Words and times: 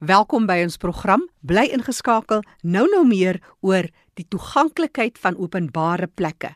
Welkom 0.00 0.46
by 0.48 0.62
ons 0.64 0.78
program. 0.80 1.26
Bly 1.44 1.66
ingeskakel. 1.76 2.40
Nou 2.64 2.86
nou 2.88 3.02
meer 3.04 3.36
oor 3.60 3.84
die 4.16 4.24
toeganklikheid 4.32 5.18
van 5.20 5.36
openbare 5.36 6.08
plekke. 6.08 6.54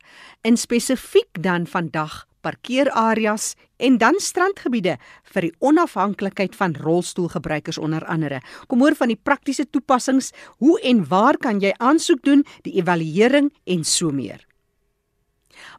In 0.48 0.56
spesifiek 0.56 1.42
dan 1.44 1.66
vandag 1.68 2.22
parkeerareas 2.40 3.50
en 3.76 4.00
dan 4.00 4.16
strandgebiede 4.16 4.96
vir 5.36 5.48
die 5.50 5.52
onafhanklikheid 5.60 6.56
van 6.56 6.72
rolstoelgebruikers 6.80 7.76
onder 7.76 8.08
andere. 8.08 8.40
Kom 8.64 8.80
hoor 8.80 8.96
van 8.96 9.12
die 9.12 9.20
praktiese 9.20 9.68
toepassings, 9.68 10.32
hoe 10.64 10.80
en 10.80 11.04
waar 11.12 11.36
kan 11.36 11.60
jy 11.60 11.76
aansoek 11.76 12.24
doen, 12.24 12.48
die 12.64 12.78
evaluering 12.80 13.52
en 13.68 13.84
so 13.84 14.08
meer. 14.08 14.40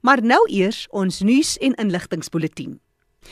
Maar 0.06 0.22
nou 0.22 0.44
eers 0.54 0.86
ons 0.94 1.24
nuus 1.26 1.58
en 1.58 1.74
inligtingspulsatie. 1.82 2.76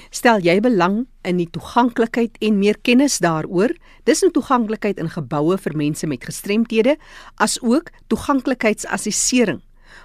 Stel 0.10 0.42
jy 0.42 0.60
belang 0.60 1.08
in 1.24 1.38
die 1.38 1.50
toeganklikheid 1.50 2.38
en 2.42 2.60
meer 2.60 2.78
kennis 2.82 3.20
daaroor? 3.20 3.70
Dis 4.06 4.24
'n 4.24 4.32
toeganklikheid 4.32 4.98
in 4.98 5.10
geboue 5.10 5.58
vir 5.58 5.76
mense 5.76 6.08
met 6.08 6.26
gestremthede, 6.26 6.98
asook 7.38 7.92
toeganklikheidsassessering. 8.08 9.62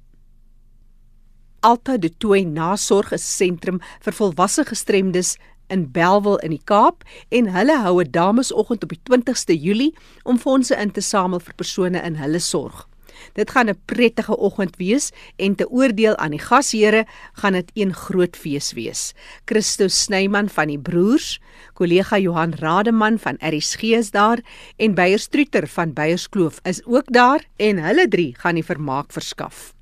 Alta 1.60 1.99
de 1.99 2.16
Tooi 2.16 2.45
Nasorg 2.45 3.13
is 3.13 3.23
'n 3.23 3.27
sentrum 3.38 3.80
vir 4.01 4.13
volwasse 4.13 4.65
gestremdes 4.65 5.37
in 5.69 5.91
Belwel 5.93 6.38
in 6.38 6.51
die 6.51 6.62
Kaap 6.65 7.05
en 7.29 7.52
hulle 7.52 7.79
hou 7.83 8.01
'n 8.02 8.11
damesoggend 8.11 8.83
op 8.83 8.88
die 8.88 9.02
20ste 9.02 9.57
Julie 9.57 9.95
om 10.24 10.38
fondse 10.38 10.77
in 10.77 10.91
te 10.91 11.01
samel 11.01 11.41
vir 11.41 11.55
persone 11.55 12.02
in 12.02 12.15
hulle 12.15 12.38
sorg. 12.38 12.87
Dit 13.33 13.51
gaan 13.51 13.69
'n 13.69 13.80
prettige 13.84 14.37
oggend 14.37 14.76
wees 14.76 15.10
en 15.37 15.54
te 15.54 15.71
oordeel 15.71 16.16
aan 16.16 16.30
die 16.30 16.41
gasheere 16.49 17.07
gaan 17.32 17.52
dit 17.52 17.71
een 17.74 17.95
groot 17.95 18.37
fees 18.37 18.73
wees. 18.73 19.15
Christo 19.45 19.88
Snyman 19.88 20.49
van 20.49 20.66
die 20.66 20.79
broers, 20.79 21.41
kollega 21.73 22.19
Johan 22.19 22.54
Rademan 22.54 23.19
van 23.19 23.37
RSG 23.41 23.82
is 23.82 24.10
daar 24.10 24.38
en 24.76 24.95
Beyer 24.95 25.19
Struter 25.19 25.66
van 25.66 25.93
Beyerskloof 25.93 26.59
is 26.63 26.85
ook 26.85 27.13
daar 27.13 27.45
en 27.57 27.79
hulle 27.79 28.09
drie 28.09 28.35
gaan 28.38 28.54
die 28.54 28.65
vermaak 28.65 29.13
verskaf. 29.13 29.74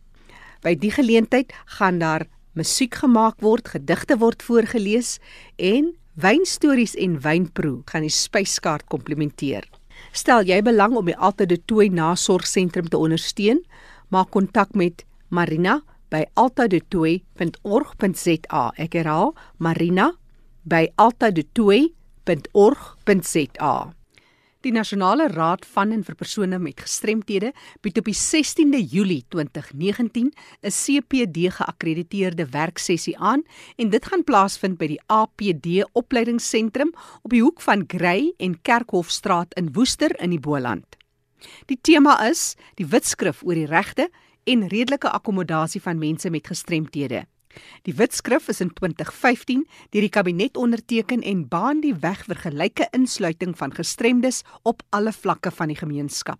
By 0.62 0.74
die 0.74 0.90
geleentheid 0.90 1.52
gaan 1.64 1.98
daar 1.98 2.26
musiek 2.54 2.94
gemaak 3.02 3.42
word, 3.42 3.68
gedigte 3.74 4.18
word 4.18 4.42
voorgeles 4.42 5.18
en 5.58 5.94
wynstories 6.14 6.94
en 6.94 7.18
wynproe 7.22 7.82
gaan 7.90 8.02
die 8.06 8.12
spyskaart 8.12 8.86
komplementeer. 8.92 9.64
Stel 10.14 10.46
jy 10.46 10.62
belang 10.62 10.96
om 10.98 11.06
die 11.10 11.16
Altade 11.16 11.58
Tooi 11.66 11.88
Nasorgsentrum 11.90 12.88
te 12.90 12.98
ondersteun, 12.98 13.64
maak 14.14 14.30
kontak 14.34 14.74
met 14.78 15.04
Marina 15.34 15.80
by 16.14 16.22
altadetooi.org.za. 16.38 18.64
Ek 18.78 18.94
herhaal, 18.94 19.34
Marina 19.58 20.14
by 20.62 20.86
altadetooi.org.za. 21.02 23.74
Die 24.64 24.72
Nasionale 24.72 25.26
Raad 25.28 25.66
van 25.68 25.90
en 25.92 26.00
vir 26.06 26.16
persone 26.16 26.56
met 26.56 26.78
gestremthede 26.80 27.50
bied 27.84 27.98
op 28.00 28.06
die 28.08 28.16
16de 28.16 28.78
Julie 28.80 29.26
2019 29.28 30.30
'n 30.32 30.72
CPD 30.72 31.52
geakkrediteerde 31.52 32.46
werksessie 32.48 33.18
aan 33.18 33.42
en 33.76 33.90
dit 33.90 34.06
gaan 34.06 34.24
plaasvind 34.24 34.78
by 34.78 34.86
die 34.86 35.00
APD 35.06 35.84
Opleidingsentrum 35.92 36.94
op 37.22 37.30
die 37.30 37.42
hoek 37.42 37.60
van 37.60 37.84
Grey 37.86 38.32
en 38.38 38.62
Kerkhofstraat 38.62 39.52
in 39.54 39.72
Woester 39.72 40.20
in 40.20 40.30
die 40.30 40.40
Boland. 40.40 40.96
Die 41.66 41.78
tema 41.80 42.16
is 42.28 42.56
die 42.74 42.86
wetskrif 42.86 43.42
oor 43.44 43.54
die 43.54 43.68
regte 43.68 44.08
en 44.44 44.68
redelike 44.68 45.10
akkommodasie 45.10 45.82
van 45.82 45.98
mense 45.98 46.30
met 46.30 46.46
gestremthede. 46.46 47.26
Die 47.82 47.94
wetskrif 47.94 48.48
is 48.48 48.60
in 48.60 48.72
2015 48.72 49.66
deur 49.90 50.00
die 50.00 50.12
kabinet 50.12 50.56
onderteken 50.56 51.22
en 51.22 51.48
baan 51.48 51.80
die 51.80 51.94
weg 51.94 52.24
vir 52.28 52.36
gelyke 52.36 52.88
insluiting 52.92 53.58
van 53.58 53.74
gestremdes 53.74 54.42
op 54.62 54.82
alle 54.90 55.12
vlakke 55.12 55.50
van 55.50 55.68
die 55.68 55.78
gemeenskap. 55.78 56.38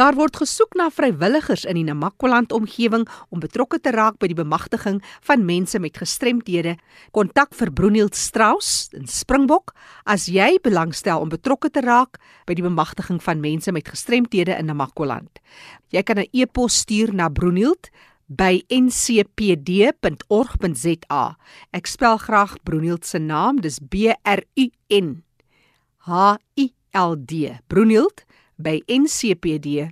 Daar 0.00 0.16
word 0.16 0.38
gesoek 0.40 0.78
na 0.80 0.86
vrywilligers 0.88 1.66
in 1.68 1.76
die 1.76 1.84
Namakwaland 1.84 2.54
omgewing 2.56 3.02
om 3.28 3.40
betrokke 3.42 3.76
te 3.84 3.90
raak 3.92 4.16
by 4.16 4.30
die 4.30 4.38
bemagtiging 4.38 5.02
van 5.28 5.42
mense 5.44 5.76
met 5.76 5.98
gestremthede. 6.00 6.80
Kontak 7.12 7.52
vir 7.58 7.68
Broenhild 7.76 8.16
Strauss 8.16 8.88
in 8.96 9.04
Springbok 9.04 9.74
as 10.08 10.24
jy 10.32 10.56
belangstel 10.64 11.20
om 11.20 11.28
betrokke 11.28 11.68
te 11.68 11.84
raak 11.84 12.16
by 12.48 12.56
die 12.56 12.64
bemagtiging 12.64 13.20
van 13.20 13.44
mense 13.44 13.68
met 13.76 13.92
gestremthede 13.92 14.56
in 14.56 14.72
Namakwaland. 14.72 15.36
Jy 15.92 16.02
kan 16.02 16.18
'n 16.18 16.32
e-pos 16.32 16.80
stuur 16.80 17.12
na 17.12 17.28
broenhild 17.28 17.90
by 18.26 18.64
ncpd.org.za. 18.70 20.00
Ek 21.72 21.86
spel 21.86 22.16
graag 22.16 22.62
Broenhild 22.64 23.04
se 23.04 23.18
naam, 23.18 23.60
dis 23.60 23.78
B 23.78 23.94
R 24.24 24.42
U 24.56 24.70
N 24.88 25.22
H 25.98 26.36
I 26.56 26.72
L 26.92 27.16
D. 27.18 27.60
Broenhild 27.68 28.24
by 28.62 28.82
ncpd.org.za. 28.86 29.90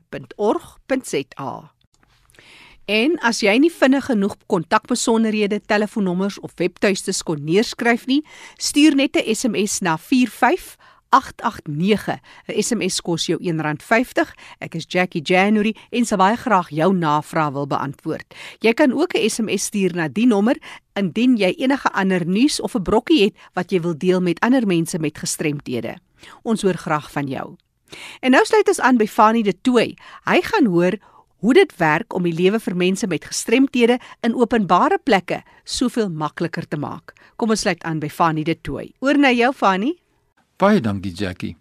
En 2.89 3.19
as 3.21 3.43
jy 3.45 3.53
nie 3.61 3.69
vinnig 3.69 4.07
genoeg 4.09 4.33
kontakbesonderhede, 4.49 5.61
telefoonnommers 5.69 6.41
of 6.41 6.57
webtuistes 6.57 7.21
kon 7.21 7.37
neerskryf 7.45 8.09
nie, 8.09 8.25
stuur 8.57 8.97
net 8.97 9.13
'n 9.17 9.29
SMS 9.35 9.81
na 9.85 9.99
45889. 9.99 12.21
'n 12.49 12.63
SMS 12.63 13.01
kos 13.01 13.27
jou 13.27 13.39
R1.50. 13.43 14.35
Ek 14.59 14.75
is 14.75 14.85
Jackie 14.89 15.23
January 15.23 15.77
en 15.91 16.05
sou 16.05 16.19
baie 16.19 16.37
graag 16.37 16.71
jou 16.71 16.95
navraag 16.95 17.53
wil 17.53 17.67
beantwoord. 17.67 18.35
Jy 18.61 18.73
kan 18.73 18.93
ook 18.93 19.15
'n 19.15 19.29
SMS 19.29 19.65
stuur 19.65 19.95
na 19.95 20.09
die 20.09 20.27
nommer 20.27 20.57
indien 20.95 21.37
jy 21.37 21.55
enige 21.59 21.93
ander 21.93 22.27
nuus 22.27 22.61
of 22.61 22.75
'n 22.75 22.83
brokkie 22.83 23.25
het 23.25 23.35
wat 23.53 23.71
jy 23.71 23.81
wil 23.81 23.99
deel 23.99 24.21
met 24.21 24.41
ander 24.41 24.67
mense 24.67 24.99
met 24.99 25.19
gestremthede. 25.19 25.97
Ons 26.43 26.63
hoor 26.63 26.75
graag 26.75 27.13
van 27.13 27.27
jou. 27.27 27.57
En 28.21 28.31
nou 28.31 28.45
sluit 28.45 28.69
ons 28.69 28.81
aan 28.81 28.97
by 28.97 29.07
Fanie 29.07 29.45
de 29.45 29.55
Tooi. 29.61 29.95
Hy 30.25 30.41
gaan 30.43 30.67
hoor 30.67 30.99
hoe 31.39 31.55
dit 31.55 31.77
werk 31.77 32.15
om 32.15 32.27
die 32.27 32.35
lewe 32.35 32.59
vir 32.61 32.77
mense 32.77 33.07
met 33.07 33.25
gestremthede 33.25 33.99
in 34.27 34.35
openbare 34.35 34.99
plekke 34.99 35.43
soveel 35.65 36.11
makliker 36.11 36.67
te 36.69 36.77
maak. 36.77 37.15
Kom 37.37 37.55
ons 37.55 37.63
sluit 37.63 37.83
aan 37.87 38.01
by 38.03 38.11
Fanny 38.11 38.43
de 38.43 38.57
Tooy. 38.59 38.91
Oor 39.01 39.19
na 39.19 39.31
jou 39.31 39.53
Fanny. 39.55 39.95
Baie 40.59 40.81
dankie 40.83 41.15
Jackie. 41.15 41.57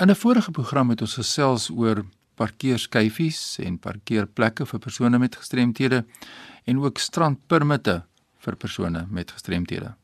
In 0.00 0.10
'n 0.10 0.14
vorige 0.14 0.50
program 0.50 0.90
het 0.90 1.00
ons 1.00 1.14
gesels 1.14 1.70
oor 1.70 2.04
parkeerskyfies 2.34 3.58
en 3.58 3.78
parkeerplekke 3.78 4.66
vir 4.66 4.78
persone 4.78 5.18
met 5.18 5.36
gestremthede 5.36 6.04
en 6.64 6.78
ook 6.78 6.98
strandpermitte 6.98 8.02
vir 8.38 8.56
persone 8.56 9.06
met 9.10 9.30
gestremthede. 9.30 9.94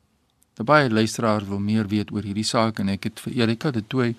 Baie 0.59 0.91
luisteraars 0.91 1.47
wil 1.47 1.59
meer 1.59 1.89
weet 1.89 2.13
oor 2.13 2.23
hierdie 2.23 2.45
saak 2.45 2.79
en 2.79 2.89
ek 2.89 3.05
het 3.05 3.21
vir 3.21 3.33
Erika 3.33 3.71
de 3.71 3.83
Tooy 3.87 4.15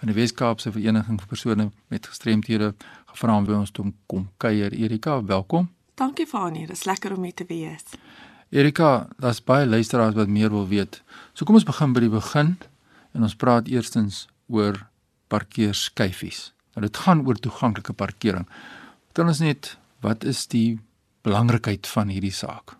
van 0.00 0.08
die 0.08 0.16
Wes-Kaapse 0.16 0.72
Vereniging 0.72 1.18
vir 1.20 1.28
persone 1.28 1.66
met 1.92 2.06
gestremthede 2.08 2.72
gevra 3.12 3.34
om 3.36 3.44
by 3.44 3.58
ons 3.58 3.72
te 3.76 3.84
kom 4.08 4.30
kuier. 4.40 4.72
Erika, 4.72 5.18
welkom. 5.28 5.68
Dankie 6.00 6.24
Fanie, 6.26 6.64
dit 6.66 6.76
is 6.76 6.86
lekker 6.88 7.12
om 7.12 7.26
hier 7.28 7.36
te 7.36 7.44
wees. 7.48 7.84
Erika, 8.48 9.10
daar's 9.20 9.42
baie 9.44 9.66
luisteraars 9.68 10.16
wat 10.16 10.32
meer 10.32 10.48
wil 10.50 10.64
weet. 10.70 11.02
So 11.36 11.44
kom 11.44 11.60
ons 11.60 11.68
begin 11.68 11.92
by 11.92 12.06
die 12.06 12.12
begin 12.14 12.54
en 13.12 13.28
ons 13.28 13.36
praat 13.36 13.68
eerstens 13.68 14.24
oor 14.48 14.80
parkeerskyfies. 15.28 16.54
Nou 16.72 16.86
dit 16.86 17.02
gaan 17.04 17.20
oor 17.26 17.36
toeganklike 17.36 17.92
parkering. 17.92 18.48
Vertel 19.10 19.34
ons 19.34 19.44
net 19.44 19.74
wat 20.00 20.24
is 20.24 20.46
die 20.48 20.80
belangrikheid 21.28 21.84
van 21.92 22.08
hierdie 22.08 22.32
saak? 22.32 22.78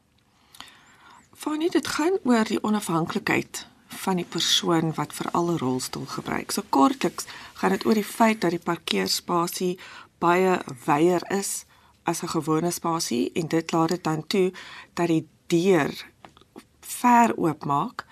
Fanie, 1.36 1.68
dit 1.68 1.86
gaan 1.98 2.16
oor 2.24 2.48
die 2.48 2.62
onafhanklikheid 2.64 3.66
van 3.90 4.16
die 4.16 4.28
persoon 4.28 4.94
wat 4.94 5.12
vir 5.12 5.30
alle 5.32 5.56
rolstoel 5.58 6.06
gebruik. 6.06 6.52
So 6.52 6.62
kortliks 6.68 7.26
gaan 7.60 7.74
dit 7.74 7.86
oor 7.86 7.98
die 7.98 8.06
feit 8.06 8.40
dat 8.40 8.54
die 8.54 8.62
parkeerspasie 8.62 9.78
baie 10.18 10.58
wyer 10.86 11.24
is 11.30 11.64
as 12.04 12.22
'n 12.22 12.34
gewone 12.36 12.70
spasie 12.70 13.30
en 13.34 13.48
dit 13.48 13.72
laat 13.72 13.88
dit 13.88 14.04
dan 14.04 14.26
toe 14.26 14.52
dat 14.94 15.06
die 15.06 15.28
deur 15.46 15.92
ver 16.80 17.36
oopmaak 17.36 18.06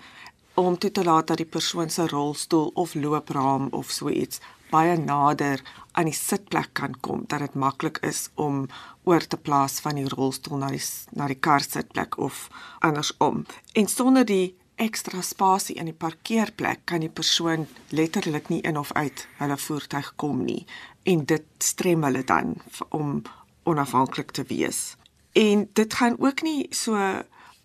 om 0.53 0.77
toe 0.77 0.91
te 0.91 1.03
laat 1.03 1.27
dat 1.27 1.37
die 1.37 1.45
persoon 1.45 1.89
se 1.89 2.07
rolstoel 2.07 2.71
of 2.73 2.93
loopraam 2.93 3.67
of 3.71 3.91
so 3.91 4.09
iets 4.09 4.39
baie 4.69 4.97
nader 4.97 5.61
aan 5.91 6.05
die 6.05 6.13
sitplek 6.13 6.73
kan 6.73 6.95
kom 6.99 7.23
dat 7.27 7.39
dit 7.39 7.53
maklik 7.53 7.97
is 8.05 8.29
om 8.35 8.67
oor 9.03 9.25
te 9.27 9.37
plaas 9.37 9.79
van 9.79 9.95
die 9.95 10.09
rolstoel 10.09 10.57
na 10.57 10.69
die 10.69 10.83
na 11.11 11.27
die 11.27 11.39
kar 11.39 11.63
sitplek 11.65 12.17
of 12.17 12.47
andersom. 12.79 13.45
En 13.73 13.87
sonder 13.87 14.25
die 14.25 14.58
ekstra 14.79 15.21
spasie 15.25 15.75
in 15.75 15.89
die 15.89 15.97
parkeerplek 15.97 16.85
kan 16.89 17.03
die 17.03 17.11
persoon 17.11 17.67
letterlik 17.89 18.49
nie 18.49 18.61
in 18.61 18.77
of 18.77 18.91
uit 18.95 19.25
hulle 19.41 19.57
voertuig 19.57 20.13
kom 20.15 20.43
nie 20.45 20.63
en 21.03 21.25
dit 21.25 21.45
strem 21.63 22.03
hulle 22.07 22.23
dan 22.23 22.55
om 22.89 23.21
onafhanklik 23.69 24.31
te 24.31 24.43
wees. 24.47 24.95
En 25.37 25.67
dit 25.73 25.93
gaan 25.93 26.15
ook 26.19 26.41
nie 26.41 26.67
so 26.71 26.95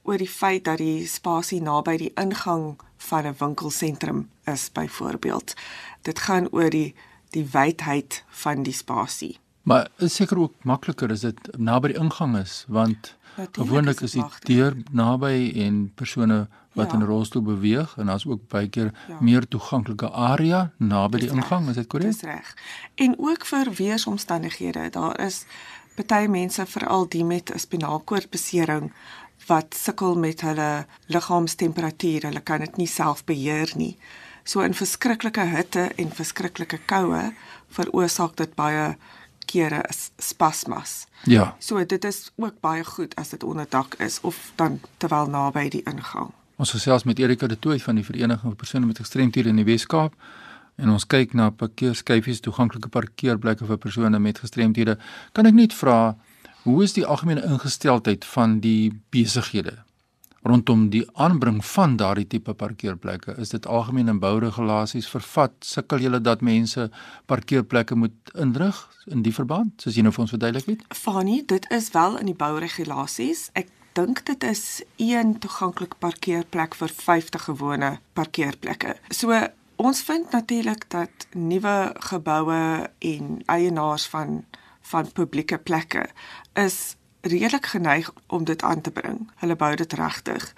oor 0.04 0.20
die 0.20 0.28
feit 0.28 0.64
dat 0.64 0.78
die 0.78 1.06
spasie 1.08 1.62
naby 1.62 1.96
die 1.96 2.12
ingang 2.20 2.74
van 3.08 3.26
'n 3.26 3.36
winkelsentrum 3.38 4.28
is 4.44 4.72
byvoorbeeld. 4.72 5.54
Dit 6.02 6.18
gaan 6.18 6.48
oor 6.50 6.70
die 6.70 6.94
die 7.30 7.46
wydheid 7.50 8.24
van 8.28 8.62
die 8.62 8.72
spasie. 8.72 9.38
Maar 9.62 9.88
is 9.98 10.14
seker 10.14 10.38
ook 10.38 10.52
makliker 10.62 11.10
as 11.10 11.20
dit 11.20 11.56
naby 11.56 11.88
die 11.88 11.98
ingang 11.98 12.36
is 12.38 12.64
want 12.68 13.16
gewoonlik 13.52 14.00
is 14.00 14.12
die 14.12 14.24
deur 14.40 14.76
naby 14.90 15.52
en 15.64 15.92
persone 15.94 16.48
wat 16.74 16.90
ja. 16.90 16.98
in 16.98 17.04
rolstoel 17.06 17.42
beweeg 17.42 17.96
en 17.96 18.06
daar's 18.06 18.26
ook 18.26 18.48
baie 18.48 18.68
keer 18.68 18.92
ja. 19.08 19.16
meer 19.20 19.48
toeganklike 19.48 20.10
area 20.10 20.70
naby 20.76 21.18
die 21.24 21.30
ingang, 21.30 21.68
is 21.68 21.78
dit 21.78 21.86
korrek? 21.86 22.10
Dis 22.12 22.26
reg. 22.26 22.54
En 22.94 23.14
ook 23.18 23.46
vir 23.46 23.70
weeromstandighede, 23.78 24.90
daar 24.90 25.20
is 25.20 25.44
baie 25.94 26.28
mense 26.28 26.66
veral 26.66 27.08
die 27.08 27.24
met 27.24 27.50
'n 27.54 27.58
spinaalkoordbesering 27.58 28.92
wat 29.46 29.74
sukkel 29.76 30.16
met 30.18 30.40
hulle 30.40 30.86
liggaamstemperatuur, 31.06 32.22
hulle 32.22 32.40
kan 32.40 32.58
dit 32.58 32.76
nie 32.76 32.86
self 32.86 33.24
beheer 33.24 33.72
nie. 33.76 33.96
So 34.44 34.60
in 34.60 34.74
verskriklike 34.74 35.40
hitte 35.40 35.90
en 35.96 36.10
verskriklike 36.12 36.78
koue 36.86 37.32
veroorsaak 37.68 38.36
dit 38.36 38.54
baie 38.54 38.96
kere 39.46 39.82
spasmas. 40.18 41.06
Ja. 41.24 41.54
So 41.58 41.84
dit 41.84 42.04
is 42.04 42.30
ook 42.36 42.60
baie 42.60 42.84
goed 42.84 43.14
as 43.14 43.28
dit 43.28 43.42
onder 43.42 43.66
dak 43.68 43.94
is 43.94 44.20
of 44.20 44.52
dan 44.56 44.80
terwyl 44.96 45.26
naby 45.26 45.68
die 45.68 45.82
ingang. 45.82 46.32
Ons 46.54 46.70
gesels 46.70 47.02
met 47.02 47.18
Erika 47.18 47.48
de 47.50 47.58
Tooy 47.58 47.80
van 47.82 47.96
die 47.98 48.04
Vereniging 48.06 48.52
vir 48.52 48.58
persone 48.58 48.86
met 48.86 49.00
gestremthede 49.02 49.50
in 49.50 49.58
die 49.58 49.66
Wes-Kaap 49.66 50.14
en 50.78 50.90
ons 50.92 51.06
kyk 51.10 51.34
na 51.34 51.48
parkeerskyfies 51.50 52.42
toeganklike 52.46 52.90
parkeerplekke 52.94 53.66
vir 53.66 53.80
persone 53.82 54.18
met 54.22 54.38
gestremthede. 54.42 54.94
Kan 55.34 55.50
ek 55.50 55.58
net 55.58 55.74
vra 55.74 56.14
hoe 56.62 56.76
is 56.86 56.94
die 56.94 57.04
algemene 57.06 57.42
ingesteldheid 57.46 58.26
van 58.36 58.60
die 58.62 58.94
besighede 59.14 59.80
rondom 60.44 60.90
die 60.92 61.02
aanbring 61.18 61.58
van 61.64 61.96
daardie 61.98 62.26
tipe 62.28 62.54
parkeerplekke? 62.54 63.34
Is 63.40 63.50
dit 63.50 63.66
algemeen 63.66 64.12
in 64.12 64.20
bouregulasies 64.22 65.08
vervat? 65.10 65.54
Sukkel 65.64 66.04
julle 66.04 66.20
dat 66.22 66.44
mense 66.44 66.90
parkeerplekke 67.26 67.96
moet 67.98 68.34
inrig 68.38 68.78
in 69.10 69.24
die 69.26 69.34
verband? 69.34 69.74
Soos 69.82 69.96
jy 69.96 70.04
nou 70.04 70.12
vir 70.14 70.26
ons 70.26 70.34
verduidelik 70.36 70.68
het? 70.70 70.84
Fanie, 70.94 71.40
dit 71.48 71.66
is 71.74 71.88
wel 71.96 72.20
in 72.20 72.30
die 72.30 72.38
bouregulasies. 72.38 73.48
Ek 73.58 73.72
dink 73.94 74.24
dit 74.26 74.44
is 74.44 74.82
een 74.96 75.38
toeganklike 75.38 75.96
parkeerplek 76.02 76.74
vir 76.74 76.90
50 76.90 77.46
gewone 77.48 77.90
parkeerplekke. 78.18 78.96
So 79.08 79.36
ons 79.76 80.02
vind 80.06 80.30
natuurlik 80.34 80.88
dat 80.90 81.26
nuwe 81.34 81.94
geboue 82.10 82.90
en 82.98 83.40
eienaars 83.46 84.06
van 84.10 84.44
van 84.84 85.12
publieke 85.16 85.58
plekke 85.58 86.02
is 86.60 86.96
redelik 87.24 87.66
geneig 87.66 88.10
om 88.26 88.44
dit 88.44 88.62
aan 88.62 88.80
te 88.80 88.90
bring. 88.90 89.30
Hulle 89.40 89.56
bou 89.56 89.74
dit 89.76 89.92
regtig. 89.92 90.52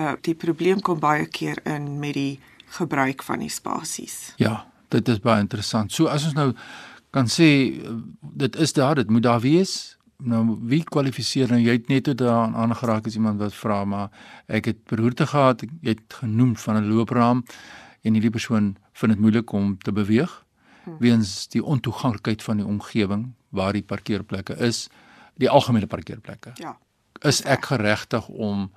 Uh 0.00 0.14
die 0.20 0.34
probleem 0.34 0.80
kom 0.80 1.00
baie 1.00 1.26
keer 1.26 1.60
in 1.64 1.98
met 1.98 2.14
die 2.14 2.40
gebruik 2.78 3.22
van 3.22 3.44
die 3.44 3.52
spasies. 3.52 4.32
Ja, 4.36 4.66
dit 4.88 5.08
is 5.08 5.20
baie 5.20 5.40
interessant. 5.40 5.92
So 5.92 6.06
as 6.06 6.24
ons 6.24 6.38
nou 6.38 6.52
kan 7.10 7.28
sê 7.28 7.82
dit 8.20 8.56
is 8.56 8.72
daar, 8.72 8.94
dit 8.94 9.10
moet 9.10 9.22
daar 9.22 9.40
wees 9.40 9.95
nou 10.24 10.56
wie 10.70 10.82
kwalifiseer 10.84 11.50
nou 11.52 11.58
jy 11.60 11.76
het 11.76 11.88
net 11.92 12.06
toe 12.08 12.14
daaraan 12.16 12.56
aangeraak 12.56 13.06
as 13.06 13.16
iemand 13.18 13.40
wat 13.42 13.54
vra 13.54 13.84
maar 13.84 14.08
ek 14.46 14.70
het 14.72 14.84
beroerte 14.88 15.26
gehad 15.26 15.64
jy 15.66 15.92
het 15.92 16.20
genoem 16.20 16.56
van 16.56 16.76
'n 16.76 16.88
loopraam 16.88 17.44
en 18.02 18.12
hierdie 18.12 18.30
persoon 18.30 18.76
vind 18.92 19.12
dit 19.12 19.20
moeilik 19.20 19.52
om 19.52 19.78
te 19.78 19.92
beweeg 19.92 20.44
hm. 20.84 20.96
weens 20.98 21.48
die 21.48 21.64
ontoeganklikheid 21.64 22.42
van 22.42 22.56
die 22.56 22.66
omgewing 22.66 23.32
waar 23.48 23.72
die 23.72 23.82
parkeerplekke 23.82 24.56
is 24.56 24.88
die 25.34 25.50
algemene 25.50 25.86
parkeerplekke 25.86 26.52
ja 26.54 26.78
is 27.20 27.42
ek 27.42 27.64
geregtig 27.64 28.28
om 28.28 28.70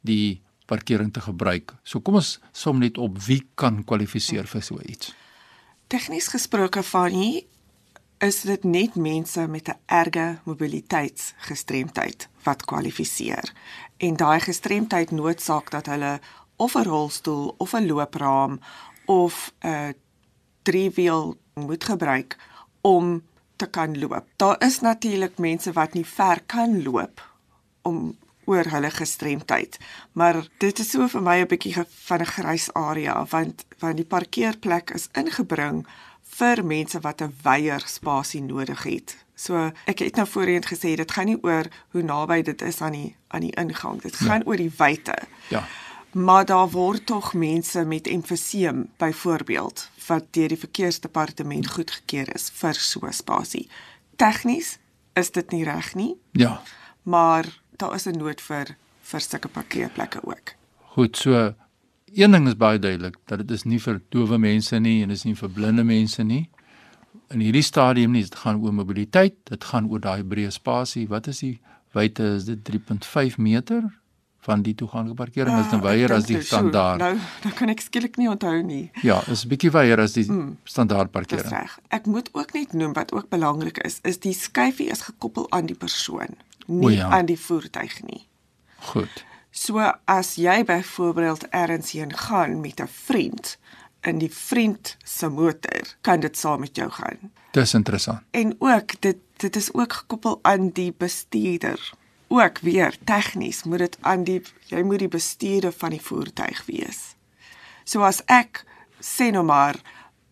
die 0.00 0.42
parkering 0.66 1.12
te 1.12 1.20
gebruik 1.20 1.74
so 1.82 2.00
kom 2.00 2.14
ons 2.14 2.40
som 2.52 2.78
net 2.78 2.98
op 2.98 3.18
wie 3.26 3.42
kan 3.54 3.84
kwalifiseer 3.84 4.44
hm. 4.44 4.48
vir 4.48 4.62
so 4.62 4.80
iets 4.80 5.14
tegnies 5.88 6.28
gesproke 6.28 6.82
van 6.82 7.10
hier 7.10 7.42
is 8.18 8.40
dit 8.40 8.64
net 8.64 8.94
mense 8.94 9.46
met 9.46 9.68
'n 9.68 9.78
erge 9.86 10.38
mobiliteitsgestremdheid 10.44 12.28
wat 12.42 12.64
kwalifiseer. 12.64 13.52
En 13.96 14.16
daai 14.16 14.40
gestremdheid 14.40 15.10
noodsaak 15.10 15.70
dat 15.70 15.86
hulle 15.86 16.20
of 16.56 16.74
'n 16.74 16.82
rolstoel 16.82 17.54
of 17.58 17.72
'n 17.72 17.86
loopraam 17.86 18.60
of 19.04 19.52
'n 19.60 19.94
driewiel 20.62 21.36
moet 21.54 21.84
gebruik 21.84 22.36
om 22.80 23.22
te 23.56 23.66
kan 23.66 23.98
loop. 23.98 24.24
Daar 24.36 24.64
is 24.66 24.80
natuurlik 24.80 25.38
mense 25.38 25.72
wat 25.72 25.92
nie 25.92 26.06
ver 26.06 26.42
kan 26.46 26.82
loop 26.82 27.34
om 27.82 28.16
oor 28.44 28.64
hulle 28.64 28.90
gestremdheid. 28.90 29.78
Maar 30.12 30.46
dit 30.58 30.78
is 30.78 30.90
so 30.90 31.08
vir 31.08 31.22
my 31.22 31.40
'n 31.40 31.46
bietjie 31.46 31.74
van 32.06 32.20
'n 32.20 32.32
grys 32.36 32.72
area 32.72 33.24
want 33.24 33.64
want 33.78 33.96
die 33.96 34.06
parkeerplek 34.06 34.90
is 34.90 35.08
ingebring 35.12 35.86
vir 36.38 36.64
mense 36.64 37.00
wat 37.00 37.20
'n 37.22 37.34
weier 37.42 37.82
spasie 37.86 38.42
nodig 38.42 38.82
het. 38.82 39.16
So 39.34 39.72
ek 39.84 39.98
het 39.98 40.16
nou 40.16 40.26
voorheen 40.26 40.64
gesê 40.64 40.96
dit 40.96 41.12
gaan 41.12 41.26
nie 41.26 41.42
oor 41.42 41.64
hoe 41.92 42.02
naby 42.02 42.42
dit 42.42 42.62
is 42.62 42.80
aan 42.80 42.92
die 42.92 43.16
aan 43.28 43.40
die 43.40 43.56
ingang. 43.56 44.00
Dit 44.02 44.16
gaan 44.16 44.38
ja. 44.38 44.46
oor 44.46 44.56
die 44.56 44.72
wyte. 44.76 45.16
Ja. 45.48 45.64
Maar 46.12 46.44
daar 46.44 46.70
word 46.70 47.06
tog 47.06 47.34
mense 47.34 47.84
met 47.84 48.06
emfyseem 48.06 48.88
byvoorbeeld 48.96 49.90
wat 50.06 50.24
deur 50.30 50.48
die 50.48 50.58
verkeersdepartement 50.58 51.66
goedgekeur 51.66 52.34
is 52.34 52.50
vir 52.54 52.74
so 52.74 53.06
'n 53.06 53.12
spasie. 53.12 53.68
Tegnies 54.16 54.78
is 55.12 55.30
dit 55.30 55.50
nie 55.50 55.64
reg 55.64 55.94
nie. 55.94 56.16
Ja. 56.32 56.62
Maar 57.02 57.60
daar 57.76 57.94
is 57.94 58.06
'n 58.06 58.18
nood 58.18 58.40
vir 58.40 58.76
vir 59.02 59.20
sulke 59.20 59.48
parkeerplekke 59.48 60.20
ook. 60.24 60.54
Goed, 60.96 61.16
so 61.16 61.54
een 62.14 62.30
ding 62.30 62.46
is 62.48 62.56
baie 62.56 62.78
duidelik 62.78 63.16
dat 63.26 63.38
dit 63.38 63.50
is 63.50 63.64
nie 63.64 63.80
vir 63.82 64.00
dowe 64.14 64.38
mense 64.38 64.78
nie 64.78 65.02
en 65.02 65.08
dit 65.08 65.18
is 65.18 65.24
nie 65.24 65.34
vir 65.34 65.50
blinde 65.50 65.84
mense 65.84 66.22
nie. 66.22 66.48
In 67.34 67.40
hierdie 67.40 67.62
stadium 67.62 68.12
nie, 68.14 68.22
dit 68.22 68.34
gaan 68.34 68.60
oor 68.62 68.72
mobiliteit, 68.72 69.34
dit 69.50 69.64
gaan 69.64 69.88
oor 69.90 70.00
daai 70.00 70.22
breë 70.22 70.52
spasie. 70.54 71.08
Wat 71.08 71.26
is 71.26 71.42
die 71.42 71.60
wyte? 71.92 72.36
Is 72.36 72.44
dit 72.44 72.62
3.5 72.70 73.40
meter 73.42 73.88
van 74.46 74.62
die 74.62 74.74
toeganklike 74.78 75.18
parkering 75.18 75.58
is 75.58 75.70
nou 75.74 75.80
weier 75.82 76.12
as 76.14 76.26
die 76.28 76.38
standaard. 76.44 77.02
Nou, 77.02 77.12
nou 77.44 77.52
kan 77.58 77.72
ek 77.72 77.82
skielik 77.82 78.18
nie 78.20 78.28
onthou 78.30 78.54
nie. 78.62 78.84
Ja, 79.02 79.18
is 79.32 79.44
'n 79.44 79.50
bietjie 79.50 79.72
weier 79.74 80.00
as 80.02 80.14
die 80.14 80.26
mm, 80.28 80.56
standaard 80.64 81.10
parkering. 81.10 81.48
Dis 81.48 81.52
reg. 81.52 81.78
Ek 81.90 82.06
moet 82.06 82.30
ook 82.32 82.54
net 82.54 82.72
noem 82.72 82.94
wat 82.94 83.12
ook 83.12 83.28
belangrik 83.28 83.78
is, 83.88 83.98
is 84.02 84.18
die 84.22 84.34
skyfie 84.34 84.90
is 84.94 85.02
gekoppel 85.08 85.50
aan 85.50 85.66
die 85.66 85.78
persoon, 85.78 86.38
nie 86.66 86.96
ja. 86.96 87.10
aan 87.10 87.26
die 87.26 87.38
voertuig 87.38 88.02
nie. 88.02 88.22
Goed. 88.92 89.24
So 89.56 89.80
as 90.04 90.34
jy 90.36 90.64
byvoorbeeld 90.68 91.48
ergens 91.48 91.92
heen 91.96 92.12
gaan 92.12 92.60
met 92.60 92.80
'n 92.80 92.88
vriend 92.88 93.58
in 94.00 94.18
die 94.18 94.32
vriend 94.32 94.96
se 95.04 95.28
motor, 95.28 95.96
kan 96.00 96.20
dit 96.20 96.38
saam 96.38 96.60
met 96.60 96.76
jou 96.76 96.90
gaan. 96.90 97.32
Dis 97.50 97.74
interessant. 97.74 98.20
En 98.30 98.56
ook 98.58 99.00
dit 99.00 99.16
dit 99.36 99.56
is 99.56 99.72
ook 99.72 99.92
gekoppel 99.92 100.38
aan 100.42 100.70
die 100.70 100.94
bestuurder. 100.98 101.92
Ook 102.28 102.58
weer 102.58 102.96
tegnies 103.04 103.62
moet 103.62 103.78
dit 103.78 103.96
aan 104.00 104.24
die 104.24 104.42
jy 104.66 104.82
moet 104.82 104.98
die 104.98 105.08
bestuurder 105.08 105.72
van 105.72 105.90
die 105.90 106.02
voertuig 106.02 106.66
wees. 106.66 107.16
So 107.84 108.02
as 108.02 108.24
ek 108.24 108.64
sê 109.00 109.30
nou 109.30 109.44
maar 109.44 109.76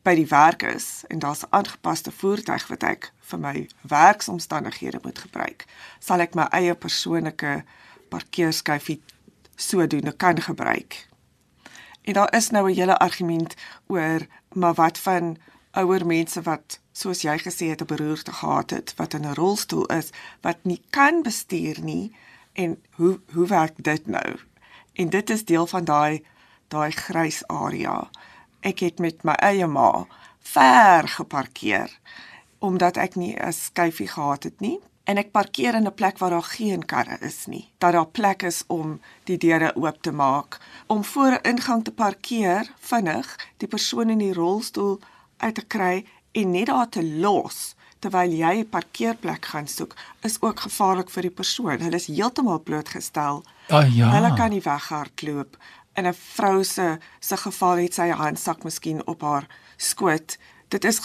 by 0.02 0.14
die 0.14 0.28
werk 0.28 0.62
is 0.62 1.04
en 1.08 1.18
daar's 1.18 1.42
'n 1.42 1.50
aangepaste 1.50 2.12
voertuig 2.12 2.66
wat 2.66 2.82
ek 2.82 3.12
vir 3.20 3.38
my 3.38 3.68
werksomstandighede 3.80 4.98
moet 5.02 5.18
gebruik, 5.18 5.64
sal 5.98 6.20
ek 6.20 6.34
my 6.34 6.46
eie 6.50 6.74
persoonlike 6.74 7.64
parkeerskyfie 8.08 9.00
sodoende 9.54 10.12
kan 10.12 10.40
gebruik. 10.42 11.08
En 12.02 12.12
daar 12.12 12.34
is 12.34 12.50
nou 12.50 12.70
'n 12.70 12.74
hele 12.74 12.98
argument 12.98 13.54
oor 13.86 14.26
maar 14.52 14.74
wat 14.74 14.98
van 14.98 15.36
ouer 15.70 16.06
mense 16.06 16.42
wat 16.42 16.80
soos 16.92 17.22
jy 17.22 17.38
gesê 17.38 17.66
het 17.72 17.80
'n 17.80 17.90
beroerte 17.92 18.32
gehad 18.32 18.70
het 18.70 18.94
wat 18.96 19.14
in 19.14 19.26
'n 19.26 19.34
rolstoel 19.34 19.86
is 19.86 20.10
wat 20.40 20.58
nie 20.62 20.82
kan 20.90 21.22
bestuur 21.22 21.80
nie 21.80 22.16
en 22.52 22.82
hoe 22.90 23.20
hoe 23.32 23.46
werk 23.46 23.74
dit 23.76 24.06
nou? 24.06 24.38
En 24.92 25.08
dit 25.10 25.30
is 25.30 25.44
deel 25.44 25.66
van 25.66 25.84
daai 25.84 26.24
daai 26.68 26.90
grys 26.90 27.46
area. 27.46 28.10
Ek 28.60 28.78
het 28.78 28.98
met 28.98 29.22
my 29.22 29.32
eie 29.32 29.66
ma 29.66 30.06
ver 30.38 31.08
geparkeer 31.08 31.98
omdat 32.58 32.96
ek 32.96 33.14
nie 33.14 33.36
'n 33.36 33.52
skyfie 33.52 34.08
gehad 34.08 34.42
het 34.42 34.60
nie 34.60 34.80
en 35.04 35.20
ek 35.20 35.30
parkeer 35.30 35.74
in 35.74 35.86
'n 35.86 35.94
plek 35.94 36.18
waar 36.18 36.30
daar 36.30 36.50
geen 36.56 36.84
karre 36.84 37.16
is 37.20 37.46
nie. 37.46 37.70
Dat 37.78 37.92
daar 37.92 38.06
plek 38.06 38.42
is 38.42 38.64
om 38.66 39.00
die 39.24 39.38
deure 39.38 39.76
oop 39.76 40.02
te 40.02 40.12
maak, 40.12 40.60
om 40.86 41.04
voor 41.04 41.32
'n 41.32 41.48
ingang 41.48 41.84
te 41.84 41.92
parkeer, 41.92 42.72
vinnig 42.78 43.38
die 43.56 43.68
persoon 43.68 44.10
in 44.10 44.18
die 44.18 44.32
rolstoel 44.32 45.00
uit 45.36 45.54
te 45.54 45.64
kry 45.64 46.06
en 46.32 46.50
net 46.50 46.66
daar 46.66 46.88
te 46.88 47.04
los 47.04 47.74
terwyl 47.98 48.32
jy 48.32 48.54
'n 48.60 48.68
parkeerplek 48.68 49.44
gaan 49.44 49.68
soek, 49.68 49.94
is 50.20 50.36
ook 50.40 50.60
gevaarlik 50.60 51.10
vir 51.10 51.22
die 51.22 51.36
persoon. 51.40 51.80
Hulle 51.80 51.96
is 51.96 52.06
heeltemal 52.06 52.60
blootgestel. 52.60 53.44
Ah 53.68 53.96
ja. 53.96 54.10
Hulle 54.10 54.34
kan 54.34 54.50
nie 54.50 54.60
weghardloop. 54.60 55.56
In 55.94 56.06
'n 56.06 56.14
vrou 56.14 56.64
se 56.64 56.98
se 57.20 57.36
geval 57.36 57.76
het 57.76 57.94
sy 57.94 58.08
handsak 58.08 58.64
miskien 58.64 59.06
op 59.06 59.20
haar 59.20 59.46
skoot. 59.76 60.38
Dit 60.68 60.84
is 60.84 61.00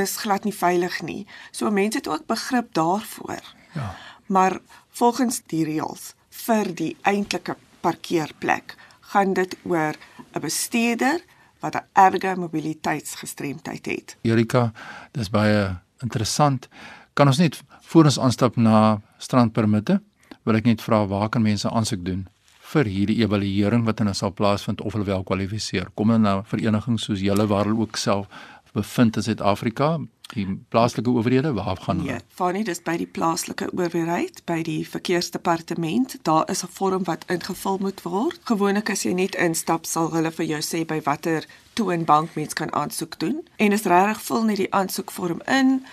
dis 0.00 0.16
glad 0.22 0.46
nie 0.48 0.54
veilig 0.54 1.00
nie. 1.06 1.26
So 1.52 1.70
mense 1.70 2.00
het 2.00 2.08
ook 2.08 2.26
begrip 2.30 2.72
daarvoor. 2.76 3.44
Ja. 3.74 3.94
Maar 4.26 4.60
volgens 4.90 5.42
die 5.52 5.64
reëls 5.64 6.14
vir 6.46 6.74
die 6.74 6.94
eintlike 7.02 7.56
parkeerplek 7.84 8.76
gaan 9.12 9.34
dit 9.34 9.56
oor 9.64 9.94
'n 10.34 10.40
bestuurder 10.40 11.20
wat 11.60 11.74
'n 11.76 11.86
erge 11.92 12.36
mobiliteitsgestremdheid 12.36 13.86
het. 13.86 14.16
Erika, 14.22 14.72
dis 15.12 15.30
baie 15.30 15.78
interessant. 15.98 16.68
Kan 17.14 17.26
ons 17.26 17.38
net 17.38 17.62
voor 17.80 18.04
ons 18.04 18.18
aanstap 18.18 18.56
na 18.56 19.00
strandpermitte, 19.18 20.00
wil 20.42 20.54
ek 20.54 20.64
net 20.64 20.82
vra 20.82 21.06
waar 21.06 21.28
kan 21.28 21.42
mense 21.42 21.70
aansoek 21.70 22.04
doen 22.04 22.28
vir 22.70 22.84
hierdie 22.84 23.18
evaluering 23.24 23.84
wat 23.84 23.98
nou 23.98 24.14
sal 24.14 24.32
plaasvind 24.32 24.80
of 24.80 24.92
hulle 24.92 25.04
wel 25.04 25.22
kwalifiseer? 25.22 25.90
Kom 25.94 26.08
hulle 26.08 26.22
na 26.22 26.42
verenigings 26.42 27.04
soos 27.04 27.20
julle 27.20 27.46
waar 27.46 27.64
hulle 27.64 27.80
ook 27.80 27.96
self 27.96 28.26
bevind 28.72 29.16
in 29.16 29.22
Suid-Afrika, 29.22 29.98
die 30.34 30.46
plaaslike 30.68 31.10
owerhede, 31.10 31.52
waar 31.52 31.76
gaan 31.76 31.96
hulle? 31.96 32.10
Nee, 32.10 32.20
Fanny, 32.28 32.62
dis 32.64 32.82
by 32.86 32.96
die 33.00 33.06
plaaslike 33.06 33.70
owerheid, 33.74 34.42
by 34.46 34.60
die 34.66 34.82
verkeersdepartement. 34.88 36.18
Daar 36.22 36.50
is 36.50 36.62
'n 36.62 36.70
vorm 36.72 37.04
wat 37.04 37.24
ingevul 37.26 37.78
moet 37.78 38.02
word. 38.02 38.40
Gewoonlik 38.44 38.90
as 38.90 39.02
jy 39.02 39.12
net 39.12 39.34
instap, 39.34 39.86
sal 39.86 40.10
hulle 40.12 40.30
vir 40.30 40.46
jou 40.46 40.60
sê 40.60 40.86
by 40.86 41.00
watter 41.04 41.46
toonbank 41.72 42.34
mens 42.34 42.52
kan 42.52 42.72
aansoek 42.72 43.18
doen. 43.18 43.48
En 43.56 43.72
is 43.72 43.84
regtig 43.84 44.22
vul 44.22 44.44
net 44.44 44.56
die 44.56 44.72
aansoekvorm 44.74 45.40
in, 45.46 45.84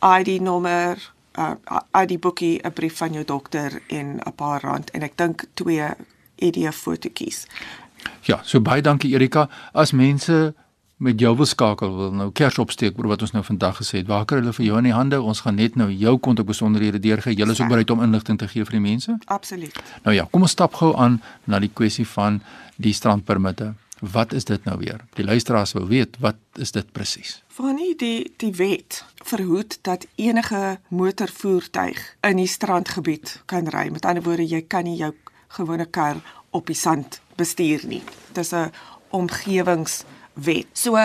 ID 0.00 0.40
nommer, 0.40 1.12
uh 1.38 1.54
ID 2.02 2.20
boekie, 2.20 2.60
'n 2.62 2.72
brief 2.72 2.96
van 2.96 3.12
jou 3.12 3.24
dokter 3.24 3.82
en 3.86 4.20
'n 4.26 4.34
paar 4.34 4.60
rand 4.60 4.90
en 4.90 5.02
ek 5.02 5.16
dink 5.16 5.44
twee 5.54 5.88
ID 6.36 6.74
fotootjies. 6.74 7.46
Ja, 8.20 8.40
so 8.42 8.60
baie 8.60 8.82
dankie 8.82 9.14
Erika. 9.14 9.48
As 9.72 9.92
mense 9.92 10.54
met 11.04 11.20
jou 11.20 11.34
wil 11.36 11.48
skakel 11.48 11.92
wil 11.96 12.12
nou 12.16 12.30
kers 12.32 12.58
opsteek 12.62 12.98
oor 12.98 13.10
wat 13.12 13.22
ons 13.26 13.34
nou 13.36 13.42
vandag 13.44 13.78
gesê 13.82 14.00
het. 14.00 14.08
Waar 14.08 14.24
kan 14.28 14.40
hulle 14.40 14.54
vir 14.56 14.64
jou 14.66 14.80
in 14.80 14.88
die 14.88 14.96
hande? 14.96 15.20
Ons 15.20 15.44
gaan 15.44 15.58
net 15.60 15.76
nou 15.76 15.90
jou 15.92 16.16
kontak 16.18 16.48
besonderhede 16.48 17.00
deurgee. 17.02 17.36
Julle 17.36 17.52
is 17.52 17.60
ook 17.60 17.72
bereid 17.72 17.92
om 17.92 18.02
inligting 18.04 18.40
te 18.40 18.48
gee 18.48 18.64
vir 18.64 18.78
die 18.78 18.84
mense? 18.84 19.16
Absoluut. 19.32 19.80
Nou 20.06 20.14
ja, 20.16 20.26
kom 20.30 20.46
ons 20.46 20.54
stap 20.56 20.78
gou 20.80 20.94
aan 20.96 21.20
na 21.44 21.60
die 21.60 21.72
kwessie 21.72 22.06
van 22.08 22.40
die 22.80 22.94
strandpermitte. 22.96 23.74
Wat 24.00 24.32
is 24.36 24.44
dit 24.44 24.64
nou 24.64 24.78
weer? 24.80 25.04
Die 25.16 25.24
luisteraars 25.24 25.72
wil 25.76 25.86
weet, 25.88 26.16
wat 26.20 26.40
is 26.60 26.72
dit 26.72 26.88
presies? 26.92 27.38
Vanie 27.56 27.94
die 27.96 28.32
die 28.42 28.52
wet 28.58 29.04
verhoed 29.24 29.78
dat 29.86 30.06
enige 30.20 30.78
motorvoertuig 30.88 32.00
in 32.26 32.40
die 32.40 32.50
strandgebied 32.50 33.38
kan 33.50 33.68
ry. 33.72 33.86
Met 33.92 34.04
ander 34.08 34.24
woorde, 34.24 34.48
jy 34.48 34.64
kan 34.66 34.88
nie 34.88 34.98
jou 34.98 35.12
gewone 35.56 35.86
kar 35.86 36.20
op 36.50 36.66
die 36.66 36.78
sand 36.78 37.20
bestuur 37.38 37.86
nie. 37.86 38.02
Dis 38.32 38.52
'n 38.52 38.72
omgewings 39.10 40.04
wet. 40.34 40.66
So 40.72 40.96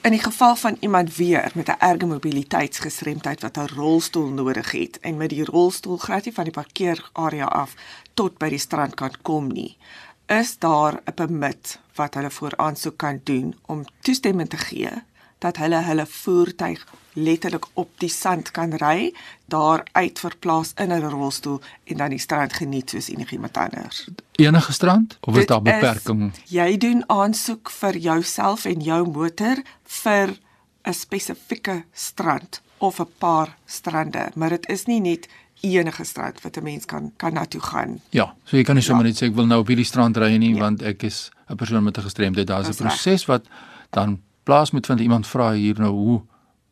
in 0.00 0.10
die 0.10 0.22
geval 0.22 0.56
van 0.56 0.76
iemand 0.80 1.16
weer 1.16 1.50
met 1.54 1.68
'n 1.68 1.78
erge 1.78 2.06
mobiliteitsgestremdheid 2.06 3.40
wat 3.40 3.56
'n 3.56 3.74
rolstoel 3.74 4.28
nodig 4.28 4.70
het 4.70 4.98
en 5.00 5.16
met 5.16 5.28
die 5.28 5.44
rolstoel 5.44 5.96
glad 5.96 6.24
nie 6.24 6.34
van 6.34 6.44
die 6.44 6.52
parkeerarea 6.52 7.44
af 7.44 7.74
tot 8.14 8.38
by 8.38 8.48
die 8.48 8.58
strand 8.58 8.94
kan 8.94 9.12
kom 9.22 9.46
nie, 9.46 9.76
is 10.26 10.58
daar 10.58 11.00
'n 11.04 11.14
permit 11.14 11.80
wat 11.94 12.14
hulle 12.14 12.30
voor 12.30 12.56
aansoek 12.56 12.96
kan 12.96 13.20
doen 13.24 13.54
om 13.66 13.84
toestemming 14.00 14.48
te 14.48 14.56
gee 14.56 14.90
dat 15.38 15.56
hulle 15.56 15.82
hulle 15.82 16.06
voertuig 16.06 16.86
letterlik 17.12 17.66
op 17.72 17.90
die 17.98 18.10
sand 18.10 18.50
kan 18.50 18.74
ry, 18.78 19.12
daar 19.50 19.82
uit 19.92 20.18
verplaas 20.18 20.72
in 20.76 20.92
'n 20.92 21.08
rolstoel 21.10 21.60
en 21.84 21.96
dan 21.96 22.10
die 22.10 22.18
strand 22.18 22.52
geniet 22.52 22.90
soos 22.90 23.08
enigiemand 23.08 23.56
anders. 23.56 24.08
Enige 24.32 24.72
strand 24.72 25.18
of 25.20 25.36
is 25.36 25.46
daar 25.46 25.62
beperking? 25.62 26.32
Is, 26.32 26.50
jy 26.50 26.76
doen 26.76 27.04
aansoek 27.06 27.70
vir 27.70 27.96
jouself 27.96 28.64
en 28.64 28.80
jou 28.80 29.10
motor 29.10 29.56
vir 29.84 30.38
'n 30.82 30.92
spesifieke 30.92 31.84
strand 31.92 32.60
of 32.78 33.00
'n 33.00 33.08
paar 33.18 33.56
strande, 33.66 34.30
maar 34.34 34.48
dit 34.48 34.68
is 34.68 34.84
nie 34.84 35.00
net 35.00 35.28
enige 35.60 36.04
strand 36.04 36.40
wat 36.40 36.56
'n 36.56 36.62
mens 36.62 36.84
kan 36.84 37.12
kan 37.16 37.32
na 37.32 37.46
toe 37.46 37.60
gaan. 37.60 38.00
Ja, 38.10 38.34
so 38.44 38.56
jy 38.56 38.62
kan 38.62 38.74
nie 38.74 38.84
sommer 38.84 39.04
ja. 39.04 39.10
net 39.10 39.22
sê 39.22 39.26
ek 39.26 39.34
wil 39.34 39.46
nou 39.46 39.60
op 39.60 39.66
hierdie 39.66 39.84
strand 39.84 40.16
ry 40.16 40.36
nie 40.36 40.54
ja. 40.54 40.60
want 40.60 40.82
ek 40.82 41.02
is 41.02 41.30
'n 41.48 41.56
persoon 41.56 41.82
met 41.82 41.98
'n 41.98 42.02
gestremdheid. 42.02 42.46
Daar's 42.46 42.68
'n 42.68 42.84
proses 42.84 43.24
wat 43.24 43.44
dan 43.90 44.20
plaas 44.48 44.70
moet 44.70 44.86
vind 44.86 45.00
iemand 45.00 45.26
vra 45.26 45.52
hier 45.52 45.76
nou 45.76 45.92
hoe 45.92 46.20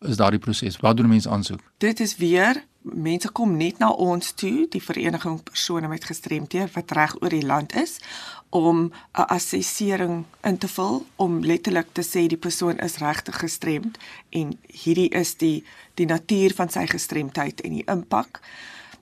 is 0.00 0.16
daardie 0.16 0.40
proses? 0.40 0.78
Waar 0.80 0.94
doen 0.96 1.08
mense 1.08 1.28
aansoek? 1.28 1.60
Dit 1.78 2.00
is 2.00 2.16
weer 2.16 2.64
mense 2.80 3.28
kom 3.34 3.56
net 3.56 3.78
na 3.82 3.90
ons 3.90 4.30
toe, 4.38 4.66
die 4.70 4.80
vereniging 4.82 5.40
persone 5.42 5.88
met 5.90 6.06
gestremthede 6.08 6.70
wat 6.72 6.94
reg 6.96 7.16
oor 7.20 7.34
die 7.34 7.44
land 7.44 7.74
is 7.76 7.98
om 8.48 8.78
'n 8.86 9.26
assessering 9.36 10.24
in 10.40 10.58
te 10.58 10.68
vul 10.68 11.04
om 11.16 11.44
letterlik 11.44 11.88
te 11.92 12.04
sê 12.04 12.26
die 12.26 12.40
persoon 12.46 12.78
is 12.78 12.96
regtig 12.96 13.38
gestremd 13.38 13.98
en 14.30 14.56
hierdie 14.84 15.08
is 15.08 15.34
die 15.34 15.64
die 15.94 16.06
natuur 16.06 16.54
van 16.54 16.68
sy 16.68 16.86
gestremdheid 16.86 17.60
en 17.60 17.72
die 17.72 17.84
impak. 17.86 18.40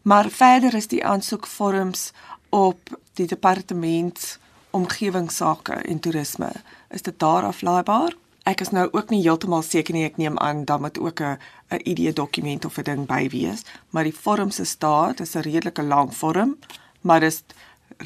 Maar 0.02 0.30
verder 0.30 0.74
is 0.74 0.86
die 0.86 1.04
aansoekvorms 1.04 2.12
op 2.48 2.98
die 3.12 3.26
departement 3.26 4.38
omgewingsake 4.70 5.72
en 5.72 6.00
toerisme. 6.00 6.52
Is 6.90 7.02
dit 7.02 7.18
daar 7.18 7.42
aflaaibaar? 7.42 8.14
Ek 8.44 8.60
is 8.60 8.70
nou 8.76 8.88
ook 8.92 9.08
nie 9.10 9.22
heeltemal 9.24 9.62
seker 9.64 9.96
nie. 9.96 10.04
Ek 10.04 10.18
neem 10.20 10.36
aan 10.38 10.64
dan 10.68 10.80
moet 10.84 10.98
ook 10.98 11.20
'n 11.20 11.38
'n 11.70 11.80
ID 11.84 12.16
dokument 12.16 12.64
of 12.64 12.78
'n 12.78 12.82
ding 12.82 13.06
by 13.06 13.28
wees, 13.28 13.64
maar 13.90 14.04
die 14.04 14.14
vorm 14.14 14.50
se 14.50 14.64
staat 14.64 15.20
is 15.20 15.34
'n 15.34 15.40
redelike 15.40 15.82
lang 15.82 16.14
vorm, 16.14 16.56
maar 17.00 17.20
dit 17.20 17.32
is 17.32 17.42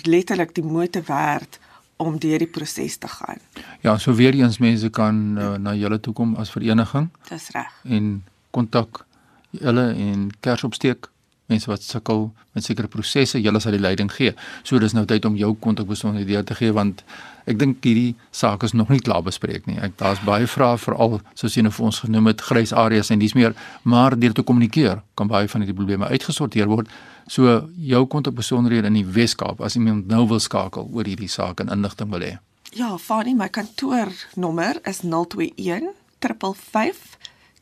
letterlik 0.05 0.55
die 0.55 0.65
moeite 0.65 1.03
werd 1.03 1.59
om 1.97 2.19
deur 2.19 2.39
die 2.39 2.47
proses 2.47 2.97
te 2.97 3.09
gaan. 3.09 3.39
Ja, 3.81 3.99
so 3.99 4.15
weer 4.15 4.35
eens 4.35 4.59
mense 4.59 4.91
kan 4.91 5.39
uh, 5.39 5.55
na 5.55 5.75
julle 5.75 6.01
toe 6.01 6.13
kom 6.13 6.35
as 6.35 6.51
vereniging. 6.51 7.09
Dis 7.29 7.49
reg. 7.49 7.73
En 7.83 8.25
kontak 8.51 9.07
julle 9.51 9.95
en 9.95 10.31
kers 10.41 10.65
opsteek 10.65 11.11
mense 11.49 11.71
wat 11.71 11.83
sukkel 11.83 12.29
met 12.53 12.65
sekere 12.65 12.91
prosesse, 12.93 13.41
julle 13.41 13.61
sal 13.61 13.73
die 13.73 13.81
leiding 13.81 14.11
gee. 14.13 14.35
So 14.63 14.79
dis 14.79 14.93
nou 14.93 15.07
tyd 15.09 15.25
om 15.25 15.37
jou 15.37 15.55
kontakbesonderhede 15.57 16.45
te 16.45 16.57
gee 16.59 16.75
want 16.77 17.05
ek 17.49 17.59
dink 17.59 17.85
hierdie 17.85 18.15
saak 18.35 18.63
is 18.67 18.75
nog 18.77 18.91
nie 18.93 19.01
klaar 19.05 19.25
bespreek 19.27 19.67
nie. 19.67 19.79
Ek 19.83 19.97
daar's 20.01 20.21
baie 20.27 20.47
vrae 20.47 20.79
veral 20.79 21.21
soos 21.39 21.57
jy 21.57 21.65
nou 21.67 21.73
vir 21.75 21.87
ons 21.91 22.01
genoem 22.05 22.31
het, 22.33 22.45
grys 22.45 22.73
areas 22.73 23.11
en 23.15 23.23
dis 23.23 23.35
meer, 23.35 23.57
maar 23.83 24.17
deur 24.19 24.35
te 24.37 24.45
kommunikeer 24.45 25.03
kan 25.19 25.31
baie 25.31 25.49
van 25.49 25.65
hierdie 25.65 25.77
probleme 25.77 26.11
uitgesorteer 26.13 26.69
word. 26.71 26.91
So 27.29 27.69
jou 27.77 28.05
kontakbesonderhede 28.07 28.89
in 28.89 29.01
die 29.01 29.07
Weskaap 29.07 29.61
as 29.65 29.77
iemand 29.77 30.09
nou 30.09 30.27
wil 30.29 30.41
skakel 30.41 30.89
oor 30.93 31.09
hierdie 31.09 31.31
saak 31.33 31.61
en 31.65 31.73
inligting 31.73 32.13
wil 32.13 32.25
hê. 32.25 32.37
Ja, 32.77 32.99
Fanny, 33.01 33.33
my 33.33 33.49
kantoornommer 33.49 34.81
is 34.85 35.01
021 35.03 35.95
355 36.21 37.17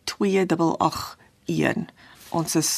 2881. 0.04 1.86
Ons 2.34 2.54
is 2.58 2.70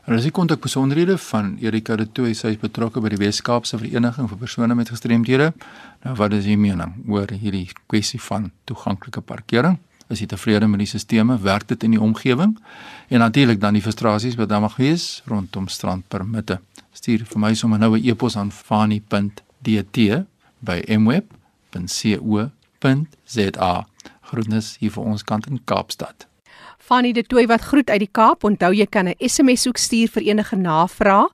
En 0.08 0.16
as 0.16 0.24
ek 0.24 0.32
kontak 0.34 0.62
besonderhede 0.64 1.18
van 1.20 1.52
Erika 1.60 1.96
de 1.96 2.06
Tooy, 2.08 2.32
sy 2.34 2.54
is 2.54 2.60
betrokke 2.60 3.02
by 3.04 3.12
die 3.12 3.20
Weskaapse 3.20 3.78
Vereniging 3.78 4.26
vir 4.30 4.38
persone 4.40 4.74
met 4.74 4.88
gestremdhede. 4.90 5.52
Nou 6.06 6.14
wat 6.18 6.32
is 6.34 6.48
u 6.48 6.56
mening 6.58 6.96
oor 7.06 7.30
hierdie 7.30 7.68
kwessie 7.90 8.20
van 8.24 8.50
toeganklike 8.66 9.20
parkering? 9.20 9.76
Is 10.10 10.18
jy 10.18 10.26
tevrede 10.32 10.66
met 10.66 10.80
die 10.82 10.88
stelsels? 10.90 11.42
Werk 11.44 11.68
dit 11.70 11.82
in 11.86 11.90
die 11.94 12.02
omgewing? 12.02 12.58
En 13.08 13.18
natuurlik 13.22 13.60
dan 13.60 13.76
die 13.78 13.84
frustrasies 13.84 14.34
wat 14.40 14.48
daar 14.50 14.64
mag 14.64 14.76
wees 14.80 15.22
rondom 15.30 15.68
strandpermitte. 15.68 16.58
Stuur 16.96 17.22
vir 17.28 17.40
my 17.40 17.54
sommer 17.54 17.78
nou 17.78 17.94
'n 17.94 18.04
e-pos 18.04 18.36
aan 18.36 18.50
fani.dt 18.50 19.98
by 20.58 20.82
mweb.co.za. 20.98 21.32
Groetnis 24.20 24.76
hier 24.80 24.90
vir 24.90 25.04
ons 25.04 25.22
kant 25.22 25.46
in 25.46 25.60
Kaapstad. 25.64 26.29
Fanny 26.90 27.12
de 27.14 27.22
Tooi 27.22 27.44
wat 27.46 27.62
groet 27.62 27.86
uit 27.90 28.02
die 28.02 28.10
Kaap. 28.10 28.42
Onthou 28.42 28.74
jy 28.74 28.86
kan 28.90 29.06
'n 29.06 29.14
SMS 29.22 29.68
ook 29.68 29.78
stuur 29.78 30.08
vir 30.08 30.22
enige 30.22 30.56
navrae. 30.56 31.28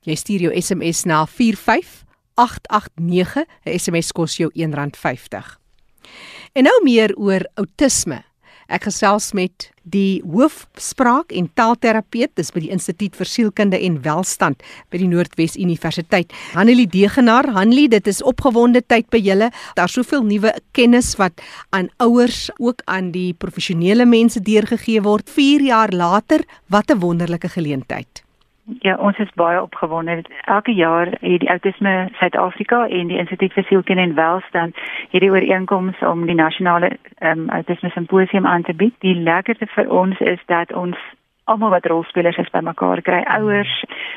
Jy 0.00 0.14
stuur 0.14 0.40
jou 0.40 0.60
SMS 0.60 1.04
na 1.04 1.26
45889. 1.26 3.44
'n 3.64 3.78
SMS 3.78 4.12
kos 4.12 4.36
jou 4.36 4.50
R1.50. 4.54 5.58
En 6.52 6.62
nou 6.62 6.84
meer 6.84 7.16
oor 7.16 7.48
outisme. 7.54 8.24
Ek 8.66 8.88
gesels 8.88 9.30
met 9.36 9.68
die 9.86 10.18
hoofspraak 10.26 11.30
en 11.30 11.46
taalterapeut 11.54 12.32
dis 12.34 12.50
by 12.50 12.64
die 12.64 12.72
Instituut 12.74 13.14
vir 13.14 13.30
Sielkunde 13.30 13.78
en 13.78 14.00
Welstand 14.02 14.64
by 14.90 14.98
die 14.98 15.10
Noordwes 15.10 15.54
Universiteit. 15.54 16.34
Hanelie 16.56 16.88
Degenaar, 16.90 17.46
Hanelie, 17.54 17.86
dit 17.94 18.10
is 18.10 18.22
opgewonde 18.26 18.82
tyd 18.82 19.06
by 19.14 19.22
julle. 19.22 19.52
Daar's 19.78 19.94
soveel 19.94 20.26
nuwe 20.26 20.52
kennis 20.74 21.14
wat 21.20 21.38
aan 21.70 21.92
ouers 22.02 22.48
ook 22.58 22.82
aan 22.90 23.12
die 23.14 23.32
professionele 23.38 24.06
mense 24.06 24.42
deurgegee 24.42 25.02
word 25.06 25.30
4 25.30 25.70
jaar 25.70 25.94
later. 25.94 26.42
Wat 26.66 26.90
'n 26.90 26.98
wonderlike 26.98 27.48
geleentheid. 27.48 28.25
Ja, 28.66 28.96
ons 28.98 29.18
is 29.18 29.30
baie 29.38 29.62
opgewonde. 29.62 30.22
Elke 30.44 30.72
jaar 30.74 31.06
het 31.06 31.40
die 31.40 31.48
Autisme 31.48 32.08
Suid-Afrika 32.18 32.88
en 32.88 33.06
die 33.06 33.18
Instituut 33.18 33.52
vir 33.54 33.64
Sielkunde 33.68 34.02
en 34.02 34.14
Welstand 34.14 34.80
hierdie 35.12 35.30
ooreenkoms 35.30 36.02
om 36.02 36.24
die 36.26 36.34
nasionale 36.34 36.96
um, 37.22 37.46
Autisme 37.54 37.90
Simposium 37.94 38.46
aan 38.46 38.66
te 38.66 38.74
bied. 38.74 38.94
Die 39.06 39.14
lekkerste 39.14 39.70
vir 39.70 39.86
ons 39.90 40.18
is 40.18 40.42
dat 40.50 40.74
ons 40.74 40.98
almal 41.46 41.70
wat 41.76 41.86
rolspelers 41.86 42.40
is 42.42 42.50
bymekaar 42.50 43.04
kry, 43.06 43.20
ouers, 43.36 43.70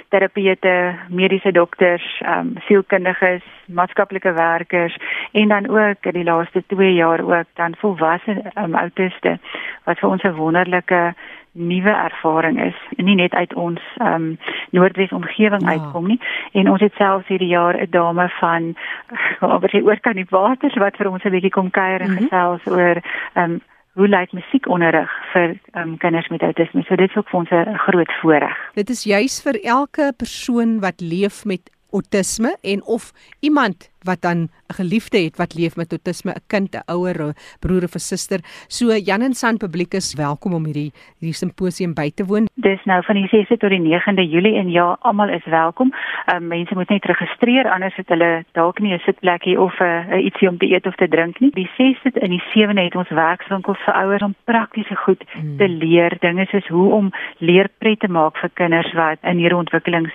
terapeute, 0.10 0.76
mediese 1.14 1.52
dokters, 1.54 2.06
um, 2.26 2.56
sielkundiges, 2.66 3.46
maatskaplike 3.68 4.34
werkers 4.34 4.98
en 5.38 5.54
dan 5.54 5.70
ook 5.70 6.10
die 6.16 6.26
laaste 6.26 6.64
2 6.74 6.94
jaar 6.98 7.22
ook 7.22 7.54
dan 7.62 7.78
volwasse 7.78 8.42
um, 8.56 8.74
autiste 8.74 9.38
wat 9.86 10.02
vir 10.02 10.10
ons 10.10 10.24
'n 10.24 10.34
wonderlike 10.42 11.14
nuwe 11.60 11.92
ervaring 11.92 12.60
is 12.64 12.76
en 12.98 13.06
nie 13.06 13.16
net 13.16 13.34
uit 13.34 13.54
ons 13.54 13.82
ehm 13.98 14.14
um, 14.14 14.38
Noordwes 14.72 15.12
omgewing 15.12 15.64
ja. 15.66 15.76
uitkom 15.76 16.08
nie 16.08 16.20
en 16.52 16.70
ons 16.70 16.82
het 16.82 16.94
selfs 16.98 17.28
hierdie 17.28 17.52
jaar 17.52 17.76
'n 17.82 17.92
dame 17.92 18.30
van 18.40 18.76
oor 19.42 19.72
die 19.72 19.84
oor 19.84 20.00
kan 20.00 20.16
die 20.16 20.30
waters 20.30 20.76
wat 20.76 20.98
vir 20.98 21.12
ons 21.12 21.24
'n 21.24 21.36
bietjie 21.36 21.56
kom 21.58 21.72
kuier 21.72 22.02
en 22.02 22.12
mm 22.12 22.18
-hmm. 22.18 22.28
gesels 22.28 22.68
oor 22.68 23.02
ehm 23.34 23.52
um, 23.52 23.62
hoe 23.94 24.08
lyk 24.08 24.32
musiekonderrig 24.32 25.12
vir 25.34 25.58
um, 25.76 25.98
kinders 25.98 26.28
met 26.28 26.42
outisme 26.42 26.84
so 26.84 26.96
dit 26.96 27.10
is 27.10 27.18
ook 27.18 27.30
vir 27.30 27.40
ons 27.40 27.52
'n 27.52 27.78
groot 27.78 28.12
voorreg 28.22 28.58
dit 28.74 28.90
is 28.90 29.04
juis 29.04 29.42
vir 29.42 29.60
elke 29.64 30.14
persoon 30.18 30.80
wat 30.80 31.02
leef 31.02 31.46
met 31.46 31.72
autisme 31.92 32.58
en 32.62 32.84
of 32.84 33.12
iemand 33.40 33.89
wat 34.04 34.22
dan 34.22 34.38
'n 34.38 34.74
geliefde 34.74 35.18
het 35.18 35.38
wat 35.38 35.56
leef 35.56 35.76
met 35.76 35.92
autisme, 35.92 36.32
'n 36.32 36.44
kind, 36.48 36.76
'n 36.76 36.92
ouer, 36.92 37.18
'n 37.22 37.34
broer 37.60 37.84
of 37.84 37.96
'n 37.96 38.00
suster. 38.00 38.40
So 38.68 38.86
Jan 38.96 39.22
en 39.22 39.34
San 39.34 39.58
publiek 39.58 39.94
is 39.94 40.14
welkom 40.14 40.54
om 40.54 40.66
hierdie 40.66 40.92
hierdie 41.20 41.34
simposium 41.34 41.94
by 41.94 42.12
te 42.16 42.26
woon. 42.26 42.48
Dis 42.54 42.84
nou 42.86 43.04
van 43.04 43.16
die 43.16 43.28
6de 43.28 43.58
tot 43.58 43.70
die 43.70 43.80
9de 43.80 44.30
Julie 44.30 44.56
en 44.56 44.70
ja, 44.70 44.98
almal 45.02 45.30
is 45.30 45.46
welkom. 45.46 45.94
Um, 46.34 46.48
mense 46.48 46.76
moet 46.76 46.90
net 46.90 47.06
registreer 47.06 47.72
anders 47.72 47.96
het 47.96 48.08
hulle 48.08 48.46
dalk 48.52 48.80
nie 48.80 48.94
'n 48.94 49.00
sitplekkie 49.00 49.60
of 49.60 49.80
'n 49.80 49.84
uh, 49.84 50.12
uh, 50.12 50.24
ietsie 50.26 50.50
om 50.50 50.58
te 50.58 50.72
eet 50.72 50.86
of 50.86 50.96
te 50.96 51.08
drink 51.08 51.40
nie. 51.40 51.52
Die 51.54 51.70
6de 51.78 52.20
en 52.20 52.30
die 52.30 52.44
7de 52.54 52.82
het 52.82 52.96
ons 52.96 53.10
werkswinkels 53.10 53.84
vir 53.86 53.94
ouers 53.94 54.22
om 54.22 54.36
praktiese 54.44 54.96
goed 54.96 55.24
hmm. 55.32 55.58
te 55.58 55.68
leer, 55.68 56.18
dinge 56.20 56.46
soos 56.46 56.68
hoe 56.68 56.92
om 56.94 57.12
leerpret 57.38 58.00
te 58.00 58.08
maak 58.08 58.38
vir 58.38 58.50
kinders 58.54 58.94
wat 58.94 59.18
in 59.22 59.38
hierdie 59.38 59.58
ontwikkelings 59.58 60.14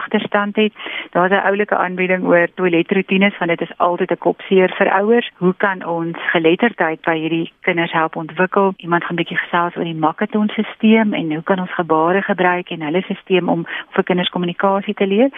agterstand 0.00 0.56
het. 0.56 0.72
Daar's 1.10 1.32
'n 1.32 1.46
oulike 1.50 1.76
aanbieding 1.76 2.24
oor 2.24 2.48
toiletroetines 2.54 3.38
want 3.38 3.50
dit 3.50 3.60
is 3.60 3.78
altyd 3.78 4.10
'n 4.10 4.24
kopseer 4.26 4.70
vir 4.78 4.90
ouers. 4.90 5.30
Hoe 5.36 5.54
kan 5.56 5.84
ons 5.86 6.16
geletterdheid 6.34 7.00
by 7.00 7.16
hierdie 7.18 7.52
kinders 7.60 7.92
help 7.92 8.16
ontwikkel? 8.16 8.74
Iemand 8.76 9.04
gaan 9.04 9.16
'n 9.16 9.22
bietjie 9.22 9.42
gesels 9.44 9.76
oor 9.76 9.84
die 9.84 9.94
Makaton 9.94 10.48
stelsel 10.48 11.12
en 11.12 11.32
hoe 11.32 11.42
kan 11.42 11.58
ons 11.58 11.74
gebare 11.74 12.22
gebruik 12.22 12.70
en 12.70 12.82
hulle 12.82 13.02
stelsel 13.02 13.48
om 13.48 13.66
vir 13.90 14.04
kinders 14.04 14.28
kommunikasie 14.28 14.94
te 14.94 15.06
leer? 15.06 15.30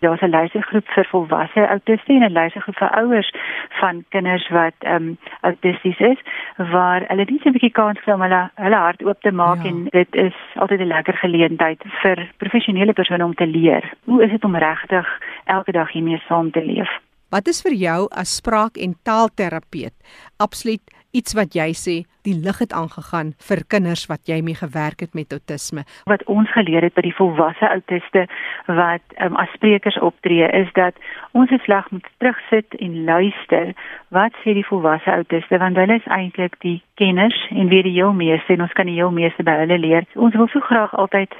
Daar's 0.00 0.20
'n 0.20 0.30
luistergroep 0.30 0.86
vir 0.88 1.06
volwasse 1.10 1.66
autiste 1.68 2.12
en 2.12 2.24
'n 2.24 2.32
luistergroep 2.32 2.76
vir 2.76 2.90
ouers 2.90 3.32
van 3.80 4.04
kinders 4.08 4.48
wat 4.48 4.74
ehm 4.78 4.94
um, 4.94 5.18
autisties 5.40 5.98
is 5.98 6.18
waar 6.56 7.02
hulle 7.08 7.24
net 7.24 7.46
'n 7.46 7.52
bietjie 7.52 7.70
kans 7.70 8.00
kry 8.00 8.12
om 8.12 8.20
hulle 8.20 8.50
hulle 8.54 8.76
hart 8.76 9.04
oop 9.04 9.20
te 9.20 9.32
maak 9.32 9.62
ja. 9.62 9.68
en 9.70 9.86
dit 9.90 10.14
is 10.14 10.34
altyd 10.54 10.80
'n 10.80 10.92
lekker 10.94 11.14
geleentheid 11.14 11.82
vir 12.02 12.28
professionele 12.36 12.92
persone 12.92 13.24
om 13.24 13.34
te 13.34 13.46
leer 13.46 13.84
hoe 14.04 14.22
is 14.24 14.30
dit 14.30 14.44
om 14.44 14.56
regtig 14.56 15.08
elke 15.44 15.72
dag 15.72 15.92
hiermee 15.92 16.22
saam 16.28 16.50
te 16.50 16.64
leef? 16.64 16.90
Wat 17.32 17.46
is 17.48 17.62
vir 17.64 17.72
jou 17.72 18.08
as 18.10 18.36
spraak- 18.36 18.76
en 18.76 18.94
taalterapeut 19.02 19.94
absoluut 20.36 20.82
iets 21.12 21.32
wat 21.34 21.54
jy 21.54 21.72
sê 21.72 21.94
die 22.28 22.34
lig 22.44 22.58
het 22.58 22.72
aangegaan 22.72 23.32
vir 23.48 23.62
kinders 23.68 24.06
wat 24.10 24.28
jy 24.28 24.42
mee 24.44 24.54
gewerk 24.54 25.00
het 25.00 25.14
met 25.14 25.32
autisme? 25.32 25.84
Wat 26.04 26.24
ons 26.24 26.52
geleer 26.52 26.82
het 26.82 26.94
by 26.94 27.04
die 27.06 27.14
volwasse 27.16 27.68
autiste 27.68 28.26
wat 28.66 29.16
um, 29.24 29.36
as 29.36 29.48
sprekers 29.56 29.98
optree 29.98 30.48
is 30.60 30.68
dat 30.76 30.94
ons 31.32 31.52
slag 31.64 31.90
moet 31.90 32.06
terugsit 32.18 32.76
en 32.80 33.04
luister 33.04 33.72
wat 34.08 34.36
sê 34.44 34.52
die 34.52 34.66
volwasse 34.68 35.10
autiste 35.10 35.58
want 35.58 35.76
hulle 35.80 36.00
is 36.00 36.10
eintlik 36.12 36.60
die 36.60 36.82
kenners 37.00 37.38
en 37.50 37.72
weet 37.72 37.88
die 37.88 37.96
heel 37.96 38.12
meeste 38.12 38.52
en 38.52 38.68
ons 38.68 38.76
kan 38.76 38.86
die 38.86 39.00
heel 39.00 39.10
meeste 39.10 39.42
by 39.42 39.56
hulle 39.64 39.78
leer. 39.78 40.04
Ons 40.14 40.36
wil 40.36 40.48
so 40.52 40.60
graag 40.60 40.94
altyd 40.94 41.32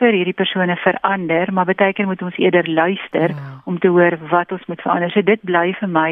vir 0.00 0.16
hierdie 0.16 0.36
persone 0.36 0.76
verander, 0.80 1.52
maar 1.52 1.68
baie 1.68 1.92
keer 1.96 2.08
moet 2.08 2.22
ons 2.24 2.38
eerder 2.40 2.68
luister 2.68 3.34
ja. 3.36 3.50
om 3.68 3.78
te 3.78 3.92
hoor 3.92 4.16
wat 4.32 4.52
ons 4.56 4.64
moet 4.70 4.80
verander. 4.82 5.12
So 5.12 5.22
dit 5.26 5.42
bly 5.46 5.70
vir 5.80 5.92
my 5.92 6.10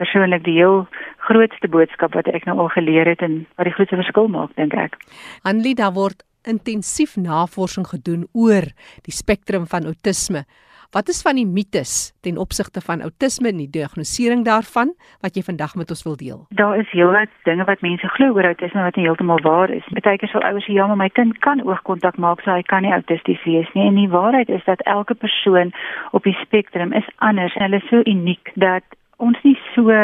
persoonlik 0.00 0.46
die 0.46 0.56
heel 0.56 0.86
grootste 1.28 1.68
boodskap 1.68 2.16
wat 2.16 2.30
ek 2.32 2.48
nou 2.48 2.56
al 2.64 2.72
geleer 2.72 3.08
het 3.10 3.22
en 3.26 3.42
wat 3.60 3.68
die 3.68 3.76
grootste 3.76 4.00
verskil 4.00 4.30
maak, 4.32 4.54
dink 4.56 4.74
ek. 4.74 4.96
Anlie, 5.44 5.76
daar 5.76 5.92
word 5.96 6.24
intensief 6.48 7.18
navorsing 7.20 7.84
gedoen 7.90 8.24
oor 8.32 8.64
die 9.04 9.14
spektrum 9.14 9.68
van 9.68 9.84
autisme. 9.90 10.46
Wat 10.90 11.08
is 11.08 11.22
van 11.22 11.38
die 11.38 11.46
mites 11.46 12.18
ten 12.20 12.38
opsigte 12.38 12.80
van 12.80 13.02
outisme 13.06 13.48
en 13.48 13.60
die 13.62 13.70
diagnostisering 13.70 14.40
daarvan 14.44 14.88
wat 15.22 15.36
jy 15.38 15.44
vandag 15.46 15.76
met 15.78 15.92
ons 15.94 16.02
wil 16.02 16.16
deel? 16.18 16.40
Daar 16.58 16.80
is 16.82 16.90
heelwat 16.90 17.30
dinge 17.46 17.64
wat 17.68 17.84
mense 17.86 18.08
glo 18.16 18.34
oor 18.34 18.48
outisme 18.48 18.82
wat 18.82 18.98
nie 18.98 19.04
heeltemal 19.06 19.38
waar 19.46 19.70
is. 19.70 19.86
Partykeer 19.94 20.32
sal 20.32 20.42
ouers 20.48 20.66
sê 20.66 20.74
ja, 20.74 20.88
maar 20.90 20.98
my 20.98 21.08
kind 21.14 21.38
kan 21.46 21.62
oogkontak 21.62 22.18
maak, 22.18 22.42
so 22.42 22.50
hy 22.50 22.66
kan 22.66 22.82
nie 22.82 22.90
autisties 22.90 23.38
wees 23.46 23.70
nie. 23.78 23.86
En 23.86 24.02
die 24.02 24.10
waarheid 24.10 24.50
is 24.50 24.66
dat 24.66 24.82
elke 24.82 25.14
persoon 25.14 25.70
op 26.10 26.26
die 26.26 26.34
spektrum 26.42 26.90
is 26.92 27.06
anders 27.30 27.54
en 27.54 27.68
hulle 27.68 27.78
is 27.78 27.88
so 27.92 28.02
uniek 28.02 28.50
dat 28.58 28.82
ons 29.22 29.38
nie 29.46 29.58
so 29.76 29.94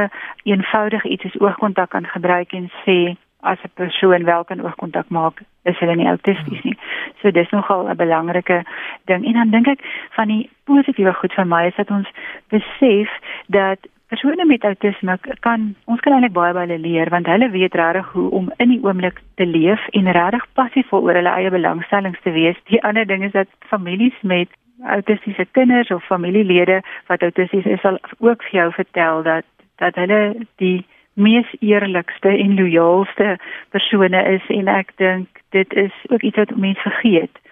eenvoudig 0.47 1.05
iets 1.05 1.27
as 1.27 1.41
oogkontak 1.43 1.91
kan 1.99 2.07
gebruik 2.15 2.55
en 2.55 2.71
sê 2.85 3.17
as 3.41 3.59
'n 3.63 3.71
persoon 3.75 4.25
wel 4.25 4.45
kan 4.45 4.61
oogkontak 4.61 5.09
maak 5.09 5.41
is 5.63 5.79
hulle 5.79 5.97
nie 5.97 6.07
autisties 6.07 6.63
nie. 6.63 6.79
So 7.21 7.31
dis 7.31 7.51
nogal 7.51 7.89
'n 7.89 7.97
belangrike 7.97 8.65
ding. 9.05 9.27
En 9.27 9.33
dan 9.33 9.51
dink 9.51 9.67
ek 9.67 9.81
van 10.11 10.29
die 10.29 10.51
positiewe 10.65 11.13
goed 11.15 11.33
vir 11.33 11.47
my 11.47 11.67
is 11.67 11.75
dat 11.77 11.91
ons 11.91 12.09
besef 12.49 13.11
dat 13.47 13.79
persone 14.09 14.45
met 14.45 14.65
autisme 14.65 15.19
kan 15.41 15.75
ons 15.85 16.01
kan 16.01 16.13
eintlik 16.13 16.33
baie 16.33 16.53
baie 16.53 16.79
leer 16.79 17.11
want 17.11 17.27
hulle 17.27 17.51
weet 17.51 17.75
regtig 17.75 18.13
hoe 18.13 18.31
om 18.31 18.53
in 18.57 18.69
die 18.69 18.83
oomblik 18.83 19.21
te 19.35 19.47
leef 19.47 19.87
en 19.91 20.13
regtig 20.19 20.47
passief 20.53 20.93
oor 20.93 21.15
hulle 21.15 21.35
eie 21.39 21.51
belangstellings 21.51 22.21
te 22.23 22.31
wees. 22.31 22.57
Die 22.65 22.83
ander 22.83 23.07
ding 23.07 23.25
is 23.25 23.33
dat 23.33 23.49
families 23.59 24.15
met 24.23 24.49
autistiese 24.85 25.47
kinders 25.51 25.91
of 25.91 26.05
familielede 26.05 26.83
wat 27.07 27.23
autisties 27.23 27.65
is 27.65 27.81
sal 27.81 27.99
ook 28.19 28.43
vir 28.43 28.61
jou 28.61 28.73
vertel 28.73 29.23
dat 29.23 29.45
dat 29.77 29.95
hulle 29.95 30.47
die 30.57 30.87
mees 31.17 31.49
eerlikste 31.65 32.29
en 32.29 32.55
loyaalste 32.59 33.37
persone 33.75 34.21
is 34.37 34.45
en 34.53 34.69
ek 34.69 34.93
dink 35.01 35.43
dit 35.57 35.77
is 35.87 35.95
ook 36.13 36.23
iets 36.23 36.41
wat 36.43 36.57
mense 36.61 36.85
vergeet 36.85 37.43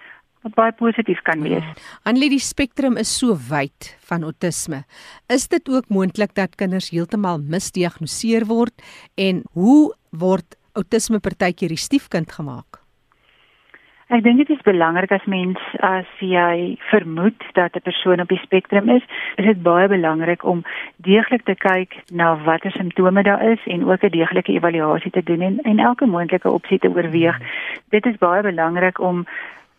wat 0.45 0.53
baie 0.59 0.73
positief 0.77 1.21
kan 1.25 1.41
wees. 1.41 1.65
Annelie, 2.05 2.35
die 2.35 2.43
spektrum 2.43 2.99
is 3.01 3.09
so 3.17 3.33
wyd 3.49 3.89
van 4.05 4.25
autisme. 4.27 4.83
Is 5.33 5.47
dit 5.49 5.69
ook 5.73 5.89
moontlik 5.89 6.35
dat 6.37 6.53
kinders 6.59 6.91
heeltemal 6.93 7.41
misdiagnoseer 7.41 8.45
word 8.51 8.85
en 9.17 9.41
hoe 9.57 9.95
word 10.13 10.57
autisme 10.77 11.19
partykeer 11.23 11.73
die 11.73 11.81
stiefkind 11.81 12.37
gemaak? 12.37 12.84
Ek 14.13 14.21
dink 14.21 14.37
dit 14.37 14.49
is 14.53 14.61
belangrik 14.61 15.09
as 15.15 15.23
mens 15.25 15.57
as 15.81 16.09
jy 16.21 16.77
vermoed 16.91 17.41
dat 17.57 17.73
'n 17.73 17.81
persoon 17.81 18.21
op 18.21 18.29
die 18.29 18.37
spektrum 18.43 18.89
is, 18.89 19.01
is 19.35 19.45
dit 19.45 19.63
baie 19.63 19.87
belangrik 19.87 20.43
om 20.43 20.61
deeglik 20.97 21.41
te 21.43 21.55
kyk 21.55 21.97
na 22.13 22.37
watter 22.45 22.71
simptome 22.71 23.23
daar 23.23 23.41
is 23.41 23.65
en 23.65 23.85
ook 23.89 24.03
'n 24.03 24.09
deeglike 24.09 24.51
evaluasie 24.51 25.11
te 25.11 25.23
doen 25.23 25.41
en, 25.41 25.59
en 25.61 25.79
elke 25.79 26.05
moontlike 26.05 26.49
opsie 26.49 26.79
te 26.79 26.89
oorweeg. 26.89 27.39
Dit 27.89 28.05
is 28.05 28.17
baie 28.17 28.41
belangrik 28.41 28.99
om 28.99 29.25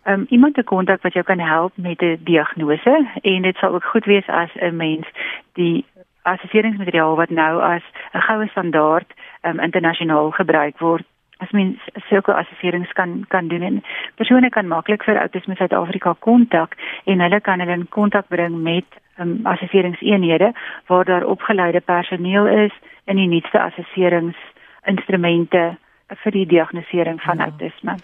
um, 0.06 0.26
iemand 0.28 0.54
te 0.54 0.62
kontak 0.62 1.02
wat 1.02 1.12
jou 1.12 1.24
kan 1.24 1.38
help 1.38 1.72
met 1.76 2.02
'n 2.02 2.18
diagnose 2.24 3.06
en 3.22 3.42
dit 3.42 3.56
sal 3.56 3.74
ook 3.74 3.84
goed 3.84 4.04
wees 4.04 4.26
as 4.26 4.50
'n 4.54 4.76
mens 4.76 5.06
die 5.52 5.84
assesseringsmateriaal 6.22 7.16
wat 7.16 7.30
nou 7.30 7.62
as 7.62 7.82
'n 8.12 8.20
goue 8.20 8.48
standaard 8.48 9.14
um, 9.42 9.60
internasionaal 9.60 10.30
gebruik 10.30 10.78
word 10.78 11.04
as 11.38 11.50
mens 11.50 11.78
sulke 12.08 12.34
assesserings 12.34 12.92
kan 12.92 13.24
kan 13.28 13.48
doen 13.48 13.62
en 13.62 13.82
persone 14.16 14.50
kan 14.50 14.68
maklik 14.68 15.04
vir 15.04 15.20
Autisme 15.20 15.56
Suid-Afrika 15.56 16.14
kontak 16.18 16.76
en 17.04 17.20
hulle 17.20 17.40
kan 17.40 17.60
hulle 17.60 17.72
in 17.72 17.88
kontak 17.88 18.28
bring 18.28 18.62
met 18.62 19.00
um, 19.18 19.40
assesseringseenhede 19.44 20.52
waar 20.86 21.04
daar 21.04 21.24
opgeleide 21.24 21.80
personeel 21.80 22.46
is 22.46 22.72
in 23.04 23.16
die 23.16 23.28
nuutste 23.28 23.60
assesserings 23.60 24.36
instrumente 24.84 25.76
vir 26.22 26.32
die 26.32 26.46
diagnostisering 26.46 27.18
van 27.22 27.38
ja. 27.38 27.48
autisme. 27.50 27.96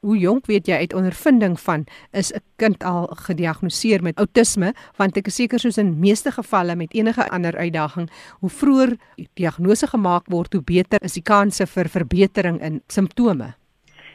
Hoe 0.00 0.18
jonk 0.18 0.46
weet 0.46 0.68
jy 0.68 0.78
uit 0.78 0.94
ondervinding 0.94 1.58
van 1.60 1.86
is 2.12 2.32
'n 2.32 2.42
kind 2.56 2.84
al 2.84 3.06
gediagnoseer 3.26 4.02
met 4.02 4.18
autisme 4.18 4.72
want 4.96 5.16
ek 5.16 5.26
is 5.26 5.34
seker 5.34 5.58
soos 5.58 5.78
in 5.78 5.98
meeste 5.98 6.30
gevalle 6.30 6.76
met 6.76 6.94
enige 6.94 7.28
ander 7.30 7.56
uitdaging 7.56 8.10
hoe 8.40 8.50
vroeër 8.50 8.96
diagnose 9.34 9.86
gemaak 9.86 10.26
word 10.26 10.52
hoe 10.52 10.62
beter 10.62 11.02
is 11.02 11.14
die 11.14 11.22
kanse 11.22 11.66
vir 11.66 11.88
verbetering 11.88 12.60
in 12.60 12.82
simptome. 12.86 13.54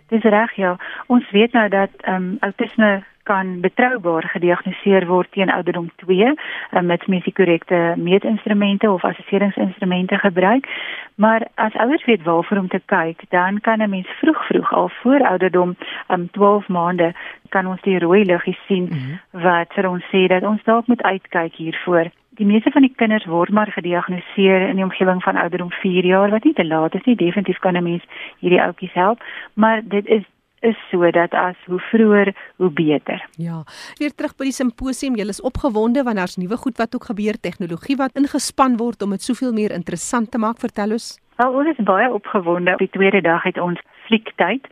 Dis 0.07 0.23
reg 0.23 0.55
ja. 0.55 0.77
Ons 1.07 1.31
weet 1.31 1.53
nou 1.53 1.69
dat 1.69 1.89
ehm 2.01 2.15
um, 2.15 2.37
autisme 2.39 3.03
kan 3.23 3.59
betroubaar 3.61 4.23
gediagnoseer 4.23 5.07
word 5.07 5.31
teen 5.31 5.51
ouderdom 5.51 5.89
2 5.95 6.33
um, 6.71 6.85
met 6.85 7.07
mens 7.07 7.23
die 7.23 7.33
korrekte 7.33 7.93
meetinstrumente 7.97 8.91
of 8.91 9.03
assesseringsinstrumente 9.03 10.17
gebruik. 10.17 10.67
Maar 11.15 11.47
as 11.55 11.75
ouers 11.75 12.05
weet 12.05 12.23
waarvoor 12.23 12.57
om 12.57 12.67
te 12.67 12.81
kyk, 12.85 13.21
dan 13.29 13.59
kan 13.59 13.81
'n 13.81 13.89
mens 13.89 14.07
vroeg 14.07 14.45
vroeg 14.47 14.73
al 14.73 14.89
voor 14.89 15.19
ouderdom 15.19 15.75
um, 16.09 16.29
12 16.31 16.67
maande 16.67 17.13
kan 17.49 17.67
ons 17.67 17.81
die 17.81 17.99
rooi 17.99 18.25
liggies 18.25 18.65
sien 18.67 18.83
mm 18.83 18.97
-hmm. 18.97 19.41
wat 19.43 19.73
vir 19.73 19.89
ons 19.89 20.03
sê 20.03 20.27
dat 20.27 20.43
ons 20.43 20.63
dalk 20.63 20.87
moet 20.87 21.03
uitkyk 21.03 21.55
hiervoor. 21.55 22.09
Die 22.29 22.45
meeste 22.45 22.71
van 22.71 22.81
die 22.81 22.93
kinders 22.95 23.25
word 23.25 23.49
maar 23.49 23.71
gediagnoseer 23.71 24.61
in 24.69 24.75
die 24.75 24.83
omgewing 24.83 25.23
van 25.23 25.35
ouderdom 25.35 25.71
4 25.71 26.05
jaar 26.05 26.29
wat 26.29 26.43
nie 26.43 26.53
te 26.53 26.65
laat 26.65 26.95
is 26.95 27.03
nie. 27.03 27.15
Definitief 27.15 27.59
kan 27.59 27.77
'n 27.77 27.83
mens 27.83 28.03
hierdie 28.39 28.61
ouetjies 28.61 28.93
help, 28.93 29.23
maar 29.53 29.81
dit 29.83 30.05
is 30.05 30.23
is 30.63 30.79
sodat 30.89 31.33
as 31.37 31.59
hoe 31.67 31.79
vroeër 31.91 32.33
hoe 32.57 32.69
beter. 32.71 33.23
Ja. 33.37 33.63
Weer 33.99 34.15
terug 34.15 34.35
by 34.39 34.49
die 34.49 34.55
simposium, 34.55 35.17
jy 35.19 35.27
is 35.29 35.41
opgewonde 35.41 36.03
want 36.03 36.21
daar's 36.21 36.37
nuwe 36.39 36.57
goed 36.57 36.79
wat 36.81 36.95
ook 36.95 37.09
gebeur, 37.11 37.39
tegnologie 37.39 37.97
wat 37.99 38.15
ingespan 38.19 38.77
word 38.79 39.03
om 39.03 39.15
dit 39.15 39.21
soveel 39.21 39.53
meer 39.53 39.75
interessant 39.75 40.31
te 40.31 40.41
maak. 40.41 40.59
Vertel 40.63 40.95
ons. 40.97 41.13
Wel, 41.41 41.53
ons 41.59 41.69
is 41.71 41.85
baie 41.85 42.09
opgewonde. 42.13 42.73
Op 42.73 42.83
die 42.83 42.93
tweede 42.93 43.21
dag 43.21 43.43
het 43.43 43.57
ons 43.59 43.79
fliektyd 44.05 44.67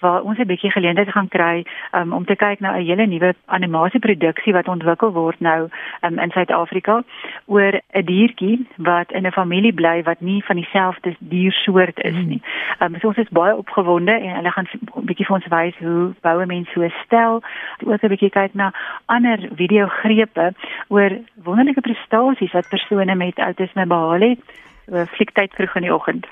waar 0.00 0.22
ons 0.22 0.38
'n 0.38 0.46
bietjie 0.46 0.70
geleentheid 0.70 1.10
gaan 1.10 1.28
kry 1.28 1.64
um, 1.92 2.12
om 2.12 2.24
te 2.24 2.36
kyk 2.36 2.60
na 2.60 2.76
'n 2.76 2.84
hele 2.84 3.06
nuwe 3.06 3.34
animasieproduksie 3.46 4.52
wat 4.52 4.68
ontwikkel 4.68 5.12
word 5.12 5.40
nou 5.40 5.68
um, 6.02 6.18
in 6.18 6.30
Suid-Afrika 6.30 7.02
oor 7.46 7.80
'n 7.92 8.04
diertjie 8.04 8.66
wat 8.76 9.12
in 9.12 9.26
'n 9.26 9.32
familie 9.32 9.72
bly 9.72 10.02
wat 10.02 10.20
nie 10.20 10.44
van 10.44 10.56
dieselfde 10.56 11.16
diersoort 11.18 11.98
is 11.98 12.16
nie. 12.26 12.42
Um, 12.80 12.96
so 13.00 13.08
ons 13.08 13.16
is 13.16 13.28
baie 13.28 13.56
opgewonde 13.56 14.12
en 14.12 14.34
hulle 14.34 14.50
gaan 14.50 14.66
'n 14.96 15.06
bietjie 15.06 15.26
vir 15.26 15.36
ons 15.36 15.48
wys 15.48 15.76
hoe 15.78 16.14
boue 16.20 16.46
mense 16.46 16.70
so 16.72 16.88
stel. 17.04 17.42
Ook 17.84 18.02
'n 18.02 18.08
bietjie 18.08 18.30
kyk 18.30 18.54
na 18.54 18.72
ander 19.06 19.38
videogrepe 19.54 20.54
oor 20.88 21.10
wonderlike 21.34 21.80
prestasies 21.80 22.52
wat 22.52 22.68
persone 22.68 23.14
met 23.14 23.38
outisme 23.38 23.86
behaal 23.86 24.20
het 24.20 24.38
fliektyd 24.88 25.52
vroeg 25.54 25.74
in 25.76 25.84
die 25.86 25.92
oggend. 25.94 26.26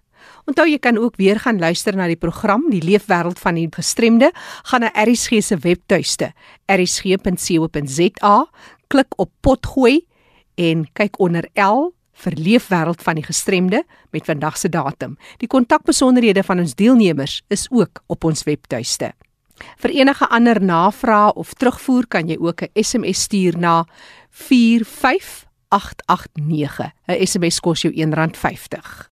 Onthou 0.48 0.64
jy 0.64 0.78
kan 0.80 0.96
ook 0.96 1.18
weer 1.20 1.38
gaan 1.40 1.60
luister 1.60 1.96
na 1.96 2.06
die 2.08 2.16
program 2.16 2.64
Die 2.72 2.80
Leefwêreld 2.82 3.38
van 3.38 3.58
die 3.58 3.68
Gestremde, 3.70 4.32
gaan 4.64 4.80
na 4.80 4.92
ERSG 4.96 5.42
se 5.44 5.58
webtuiste, 5.60 6.32
ersg.co.za, 6.66 8.36
klik 8.88 9.18
op 9.20 9.30
potgooi 9.44 10.06
en 10.56 10.86
kyk 10.96 11.20
onder 11.20 11.44
L 11.54 11.92
vir 12.24 12.37
leefwêreld 12.37 13.02
van 13.02 13.18
die 13.18 13.26
gestremde 13.26 13.85
met 14.11 14.26
vandag 14.26 14.59
se 14.59 14.68
datum. 14.68 15.16
Die 15.38 15.48
kontakbesonderhede 15.48 16.42
van 16.42 16.59
ons 16.59 16.74
deelnemers 16.74 17.42
is 17.48 17.66
ook 17.70 18.02
op 18.07 18.24
ons 18.24 18.44
webtuiste. 18.48 19.12
Vir 19.83 19.90
enige 19.90 20.28
ander 20.31 20.61
navrae 20.62 21.35
of 21.35 21.54
terugvoer 21.54 22.07
kan 22.07 22.28
jy 22.28 22.37
ook 22.38 22.62
'n 22.62 22.70
SMS 22.74 23.22
stuur 23.22 23.59
na 23.59 23.87
889. 25.68 26.92
'n 27.07 27.26
SMS 27.26 27.61
kos 27.61 27.83
jou 27.83 27.92
R1.50. 27.92 29.07